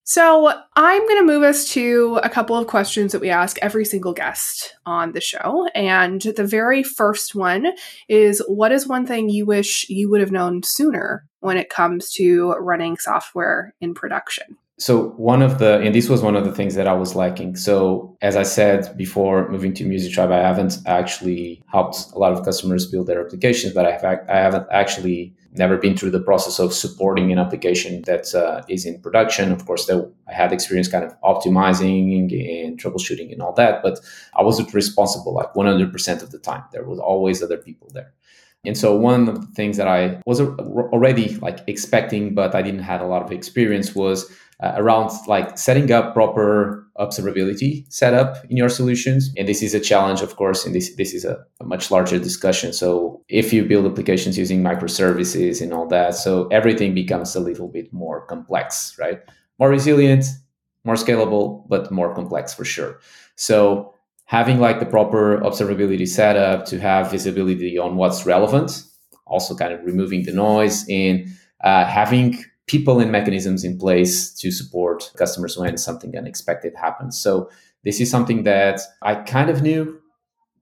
So, 0.07 0.53
I'm 0.77 1.03
going 1.09 1.19
to 1.19 1.33
move 1.33 1.43
us 1.45 1.71
to 1.71 2.21
a 2.23 2.29
couple 2.29 2.57
of 2.57 2.67
questions 2.67 3.12
that 3.12 3.23
we 3.23 3.31
ask 3.31 3.59
every 3.62 3.87
single 3.87 4.12
guest 4.12 4.75
on 4.85 5.12
the 5.12 5.21
show. 5.21 5.67
And 5.75 6.21
the 6.21 6.47
very 6.47 6.83
first 6.83 7.35
one 7.35 7.69
is 8.07 8.43
What 8.47 8.71
is 8.71 8.87
one 8.87 9.07
thing 9.07 9.31
you 9.31 9.47
wish 9.47 9.88
you 9.88 10.11
would 10.11 10.21
have 10.21 10.31
known 10.31 10.62
sooner 10.62 11.27
when 11.40 11.57
it 11.57 11.71
comes 11.71 12.12
to 12.12 12.53
running 12.61 12.99
software 12.99 13.75
in 13.81 13.95
production? 13.95 14.59
So, 14.79 15.11
one 15.17 15.40
of 15.40 15.59
the, 15.59 15.81
and 15.81 15.95
this 15.95 16.11
was 16.11 16.21
one 16.21 16.37
of 16.37 16.45
the 16.45 16.53
things 16.53 16.75
that 16.75 16.88
I 16.88 16.93
was 16.93 17.14
lacking. 17.14 17.57
So, 17.57 18.17
as 18.21 18.37
I 18.37 18.43
said 18.43 18.97
before 18.99 19.49
moving 19.49 19.73
to 19.75 19.87
Music 19.87 20.12
Tribe, 20.12 20.33
I 20.33 20.40
haven't 20.40 20.79
actually 20.85 21.62
helped 21.73 22.12
a 22.12 22.19
lot 22.19 22.33
of 22.33 22.45
customers 22.45 22.90
build 22.90 23.07
their 23.07 23.25
applications, 23.25 23.73
but 23.73 23.87
I, 23.87 23.93
have, 23.93 24.05
I 24.05 24.37
haven't 24.37 24.67
actually 24.71 25.35
never 25.55 25.77
been 25.77 25.97
through 25.97 26.11
the 26.11 26.21
process 26.21 26.59
of 26.59 26.75
supporting 26.75 27.33
an 27.33 27.38
application 27.38 28.03
that 28.03 28.35
uh, 28.35 28.62
is 28.69 28.85
in 28.85 29.01
production. 29.01 29.53
Of 29.53 29.67
course, 29.67 29.88
I 29.90 30.33
had 30.33 30.53
experience 30.53 30.88
kind 30.88 31.05
of 31.05 31.19
optimizing 31.23 32.33
and 32.67 32.79
troubleshooting 32.81 33.33
and 33.33 33.40
all 33.40 33.53
that, 33.55 33.83
but 33.83 34.01
I 34.35 34.43
wasn't 34.43 34.75
responsible 34.75 35.33
like 35.33 35.53
100% 35.55 36.23
of 36.23 36.31
the 36.31 36.38
time. 36.38 36.64
There 36.73 36.85
was 36.85 36.99
always 36.99 37.43
other 37.43 37.59
people 37.59 37.88
there. 37.93 38.12
And 38.67 38.77
so 38.77 38.97
one 38.97 39.29
of 39.29 39.40
the 39.40 39.47
things 39.55 39.77
that 39.77 39.88
I 39.88 40.21
was 40.25 40.40
already 40.40 41.35
like 41.37 41.61
expecting, 41.67 42.35
but 42.35 42.55
I 42.55 42.62
didn't 42.62 42.81
have 42.81 43.01
a 43.01 43.07
lot 43.07 43.23
of 43.23 43.31
experience 43.31 43.95
was 43.95 44.31
uh, 44.62 44.73
around 44.77 45.11
like 45.27 45.59
setting 45.59 45.90
up 45.90 46.14
proper 46.14 46.87
observability 46.99 47.90
setup 47.93 48.45
in 48.49 48.57
your 48.57 48.69
solutions. 48.69 49.33
And 49.37 49.49
this 49.49 49.62
is 49.62 49.75
a 49.75 49.81
challenge, 49.81 50.23
of 50.23 50.37
course, 50.37 50.64
and 50.64 50.75
this, 50.75 50.95
this 50.95 51.12
is 51.12 51.25
a, 51.25 51.45
a, 51.61 51.64
much 51.64 51.90
larger 51.90 52.19
discussion. 52.19 52.73
So 52.73 53.23
if 53.29 53.53
you 53.53 53.64
build 53.64 53.87
applications 53.87 54.38
using 54.38 54.62
microservices 54.62 55.61
and 55.61 55.73
all 55.73 55.88
that, 55.88 56.14
so 56.14 56.47
everything 56.49 56.95
becomes 56.95 57.35
a 57.35 57.40
little 57.40 57.69
bit 57.69 57.93
more 57.93 58.27
complex, 58.27 58.97
right? 58.99 59.21
More 59.59 59.71
resilient, 59.71 60.25
more 60.85 60.95
scalable, 60.95 61.69
but 61.69 61.90
more 61.90 62.14
complex 62.14 62.55
for 62.55 62.64
sure. 62.64 63.01
So 63.35 63.93
having 64.27 64.61
like 64.61 64.79
the 64.79 64.87
proper 64.87 65.38
observability 65.38 66.07
setup 66.07 66.64
to 66.67 66.79
have 66.79 67.11
visibility 67.11 67.77
on 67.79 67.97
what's 67.97 68.25
relevant, 68.25 68.85
also 69.27 69.57
kind 69.57 69.73
of 69.73 69.85
removing 69.85 70.25
the 70.25 70.33
noise 70.33 70.87
and 70.88 71.27
uh, 71.62 71.85
having 71.85 72.45
people 72.66 73.00
and 73.00 73.12
mechanisms 73.12 73.64
in 73.64 73.79
place 73.79 74.33
to 74.33 74.50
support 74.50 75.12
customers 75.16 75.57
when 75.57 75.77
something 75.77 76.16
unexpected 76.16 76.74
happens. 76.74 77.18
So 77.18 77.50
this 77.85 78.00
is 78.00 78.11
something 78.11 78.44
that 78.44 78.81
I 79.03 79.16
kind 79.16 79.50
of 79.50 79.62
knew 79.62 80.00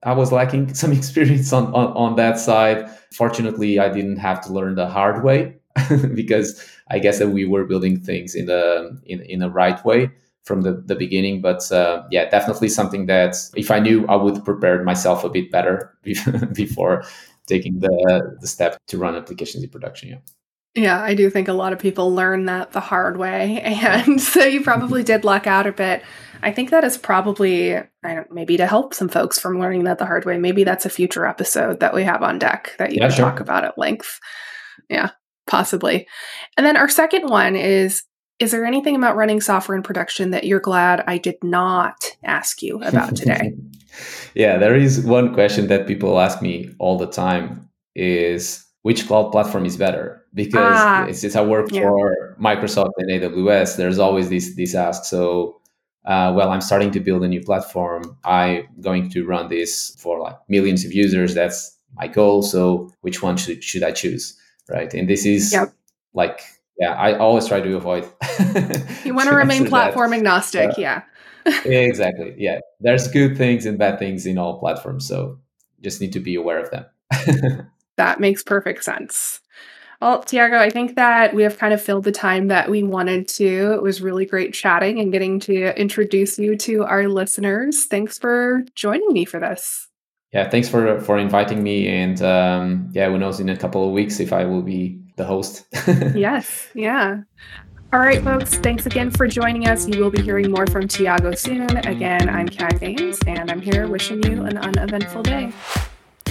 I 0.03 0.13
was 0.13 0.31
lacking 0.31 0.73
some 0.73 0.91
experience 0.91 1.53
on, 1.53 1.67
on, 1.67 1.93
on 1.93 2.15
that 2.17 2.39
side. 2.39 2.89
Fortunately, 3.13 3.79
I 3.79 3.89
didn't 3.89 4.17
have 4.17 4.41
to 4.41 4.53
learn 4.53 4.75
the 4.75 4.87
hard 4.87 5.23
way 5.23 5.55
because 6.13 6.61
I 6.89 6.99
guess 6.99 7.19
that 7.19 7.29
we 7.29 7.45
were 7.45 7.63
building 7.63 7.99
things 7.99 8.35
in 8.35 8.45
the 8.47 8.99
in, 9.05 9.21
in 9.21 9.39
the 9.39 9.49
right 9.49 9.83
way. 9.85 10.11
from 10.43 10.61
the, 10.61 10.73
the 10.85 10.95
beginning. 10.95 11.41
But 11.41 11.71
uh, 11.71 12.03
yeah, 12.11 12.29
definitely 12.29 12.69
something 12.69 13.05
that 13.07 13.35
if 13.55 13.71
I 13.71 13.79
knew, 13.79 14.05
I 14.07 14.15
would 14.15 14.43
prepare 14.43 14.83
myself 14.83 15.23
a 15.23 15.29
bit 15.29 15.51
better 15.51 15.95
before 16.53 17.03
taking 17.47 17.79
the, 17.79 18.37
the 18.41 18.47
step 18.47 18.77
to 18.87 18.97
run 18.97 19.15
applications 19.15 19.63
in 19.63 19.69
production. 19.69 20.09
Yeah. 20.09 20.17
Yeah, 20.75 21.01
I 21.01 21.13
do 21.13 21.29
think 21.29 21.47
a 21.47 21.53
lot 21.53 21.71
of 21.71 21.79
people 21.79 22.13
learn 22.13 22.45
that 22.45 22.71
the 22.71 22.79
hard 22.79 23.17
way. 23.17 23.61
And 23.83 24.19
so 24.19 24.43
you 24.43 24.63
probably 24.63 25.03
did 25.03 25.23
luck 25.23 25.45
out 25.45 25.67
a 25.67 25.71
bit. 25.71 26.03
I 26.41 26.51
think 26.51 26.71
that 26.71 26.83
is 26.83 26.97
probably 26.97 27.75
I 27.75 27.85
don't, 28.03 28.31
maybe 28.31 28.57
to 28.57 28.67
help 28.67 28.93
some 28.93 29.07
folks 29.07 29.39
from 29.39 29.59
learning 29.59 29.83
that 29.85 29.97
the 29.97 30.05
hard 30.05 30.25
way. 30.25 30.37
Maybe 30.37 30.63
that's 30.63 30.85
a 30.85 30.89
future 30.89 31.25
episode 31.25 31.79
that 31.79 31.93
we 31.93 32.03
have 32.03 32.23
on 32.23 32.39
deck 32.39 32.75
that 32.79 32.91
you 32.91 32.97
yeah, 32.97 33.07
can 33.07 33.15
sure. 33.15 33.25
talk 33.25 33.39
about 33.39 33.63
at 33.63 33.77
length. 33.77 34.19
Yeah, 34.89 35.11
possibly. 35.47 36.07
And 36.57 36.65
then 36.65 36.75
our 36.75 36.89
second 36.89 37.29
one 37.29 37.55
is 37.55 38.03
is 38.39 38.51
there 38.51 38.65
anything 38.65 38.95
about 38.95 39.15
running 39.15 39.39
software 39.39 39.77
in 39.77 39.83
production 39.83 40.31
that 40.31 40.43
you're 40.43 40.59
glad 40.59 41.03
I 41.07 41.17
did 41.17 41.35
not 41.43 42.03
ask 42.23 42.61
you 42.61 42.81
about 42.81 43.15
today? 43.15 43.53
yeah, 44.33 44.57
there 44.57 44.75
is 44.75 45.01
one 45.05 45.33
question 45.33 45.67
that 45.67 45.87
people 45.87 46.19
ask 46.19 46.41
me 46.41 46.69
all 46.79 46.97
the 46.97 47.07
time 47.07 47.69
is 47.95 48.62
which 48.83 49.07
cloud 49.07 49.31
platform 49.31 49.65
is 49.65 49.75
better? 49.75 50.23
Because 50.33 50.77
ah, 50.77 51.07
since 51.11 51.35
I 51.35 51.41
work 51.41 51.71
yeah. 51.71 51.81
for 51.81 52.35
Microsoft 52.39 52.91
and 52.97 53.09
AWS, 53.09 53.77
there's 53.77 53.99
always 53.99 54.29
this 54.29 54.55
this 54.55 54.75
ask. 54.75 55.05
So, 55.05 55.59
uh, 56.05 56.33
well, 56.35 56.49
I'm 56.49 56.61
starting 56.61 56.91
to 56.91 56.99
build 56.99 57.23
a 57.23 57.27
new 57.27 57.41
platform. 57.41 58.17
I'm 58.23 58.67
going 58.81 59.09
to 59.09 59.25
run 59.25 59.49
this 59.49 59.95
for 59.99 60.19
like 60.19 60.37
millions 60.47 60.85
of 60.85 60.93
users. 60.93 61.33
That's 61.33 61.75
my 61.95 62.07
goal. 62.07 62.43
So, 62.43 62.91
which 63.01 63.21
one 63.23 63.37
should 63.37 63.63
should 63.63 63.83
I 63.83 63.91
choose? 63.91 64.37
Right? 64.69 64.93
And 64.93 65.09
this 65.09 65.25
is 65.25 65.51
yep. 65.51 65.73
like 66.13 66.41
yeah, 66.79 66.93
I 66.93 67.17
always 67.17 67.47
try 67.47 67.61
to 67.61 67.75
avoid. 67.75 68.03
you 69.05 69.13
want 69.15 69.29
to 69.29 69.35
remain 69.35 69.65
platform 69.65 70.11
that. 70.11 70.17
agnostic, 70.17 70.71
uh, 70.71 70.75
yeah. 70.77 71.01
exactly. 71.65 72.35
Yeah, 72.37 72.59
there's 72.79 73.07
good 73.07 73.37
things 73.37 73.65
and 73.65 73.77
bad 73.77 73.99
things 73.99 74.25
in 74.25 74.37
all 74.37 74.59
platforms, 74.59 75.07
so 75.07 75.39
just 75.81 76.01
need 76.01 76.13
to 76.13 76.19
be 76.19 76.35
aware 76.35 76.59
of 76.59 76.71
them. 76.71 77.69
that 77.97 78.19
makes 78.19 78.43
perfect 78.43 78.83
sense. 78.83 79.41
Well, 80.01 80.21
Tiago, 80.21 80.59
I 80.59 80.69
think 80.69 80.95
that 80.95 81.33
we 81.33 81.43
have 81.43 81.57
kind 81.57 81.73
of 81.73 81.81
filled 81.81 82.03
the 82.03 82.11
time 82.11 82.49
that 82.49 82.69
we 82.69 82.83
wanted 82.83 83.25
to. 83.29 83.71
It 83.73 83.81
was 83.81 84.01
really 84.01 84.25
great 84.25 84.53
chatting 84.53 84.99
and 84.99 85.13
getting 85.13 85.39
to 85.41 85.79
introduce 85.79 86.37
you 86.37 86.57
to 86.57 86.83
our 86.83 87.07
listeners. 87.07 87.85
Thanks 87.85 88.17
for 88.17 88.65
joining 88.75 89.13
me 89.13 89.23
for 89.23 89.39
this. 89.39 89.87
Yeah, 90.33 90.49
thanks 90.49 90.67
for 90.67 90.99
for 90.99 91.17
inviting 91.17 91.63
me. 91.63 91.87
And 91.87 92.21
um, 92.21 92.89
yeah, 92.91 93.07
who 93.09 93.17
knows 93.17 93.39
in 93.39 93.47
a 93.47 93.55
couple 93.55 93.87
of 93.87 93.93
weeks 93.93 94.19
if 94.19 94.33
I 94.33 94.43
will 94.43 94.63
be 94.63 94.99
the 95.15 95.23
host. 95.23 95.65
yes, 95.87 96.67
yeah. 96.73 97.21
All 97.93 97.99
right, 97.99 98.23
folks, 98.23 98.55
thanks 98.55 98.87
again 98.87 99.11
for 99.11 99.27
joining 99.27 99.67
us. 99.67 99.87
You 99.87 100.03
will 100.03 100.09
be 100.09 100.21
hearing 100.21 100.51
more 100.51 100.65
from 100.65 100.87
Tiago 100.87 101.33
soon. 101.35 101.77
Again, 101.85 102.27
I'm 102.27 102.49
Kat 102.49 102.79
Gaines, 102.79 103.19
and 103.27 103.51
I'm 103.51 103.61
here 103.61 103.87
wishing 103.87 104.23
you 104.23 104.43
an 104.43 104.57
uneventful 104.57 105.21
day. 105.21 105.53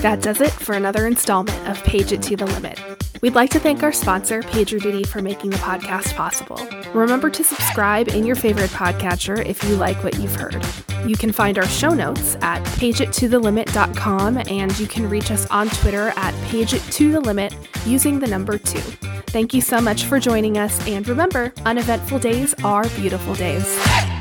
That 0.03 0.21
does 0.21 0.41
it 0.41 0.51
for 0.51 0.75
another 0.75 1.07
installment 1.07 1.69
of 1.69 1.81
Page 1.85 2.11
It 2.11 2.23
to 2.23 2.35
the 2.35 2.45
Limit. 2.45 2.81
We'd 3.21 3.37
like 3.37 3.51
to 3.51 3.61
thank 3.61 3.85
our 3.85 3.93
sponsor, 3.93 4.43
PagerDuty, 4.43 5.07
for 5.07 5.23
making 5.23 5.51
the 5.51 5.59
podcast 5.59 6.17
possible. 6.17 6.59
Remember 6.93 7.31
to 7.31 7.45
subscribe 7.45 8.09
in 8.09 8.27
your 8.27 8.35
favorite 8.35 8.71
podcatcher 8.71 9.47
if 9.47 9.63
you 9.63 9.77
like 9.77 10.03
what 10.03 10.19
you've 10.19 10.35
heard. 10.35 10.61
You 11.07 11.17
can 11.17 11.31
find 11.31 11.57
our 11.57 11.69
show 11.69 11.95
notes 11.95 12.35
at 12.43 12.65
pageittothelimit.com 12.65 14.39
and 14.39 14.77
you 14.77 14.89
can 14.89 15.09
reach 15.09 15.31
us 15.31 15.47
on 15.53 15.69
Twitter 15.69 16.13
at 16.17 16.35
pageittothelimit 16.49 17.55
using 17.87 18.19
the 18.19 18.27
number 18.27 18.59
2. 18.59 18.81
Thank 19.29 19.55
you 19.55 19.61
so 19.61 19.81
much 19.81 20.03
for 20.07 20.19
joining 20.19 20.59
us 20.59 20.85
and 20.89 21.07
remember, 21.07 21.53
uneventful 21.65 22.19
days 22.19 22.55
are 22.65 22.89
beautiful 22.89 23.37
days. 23.37 24.12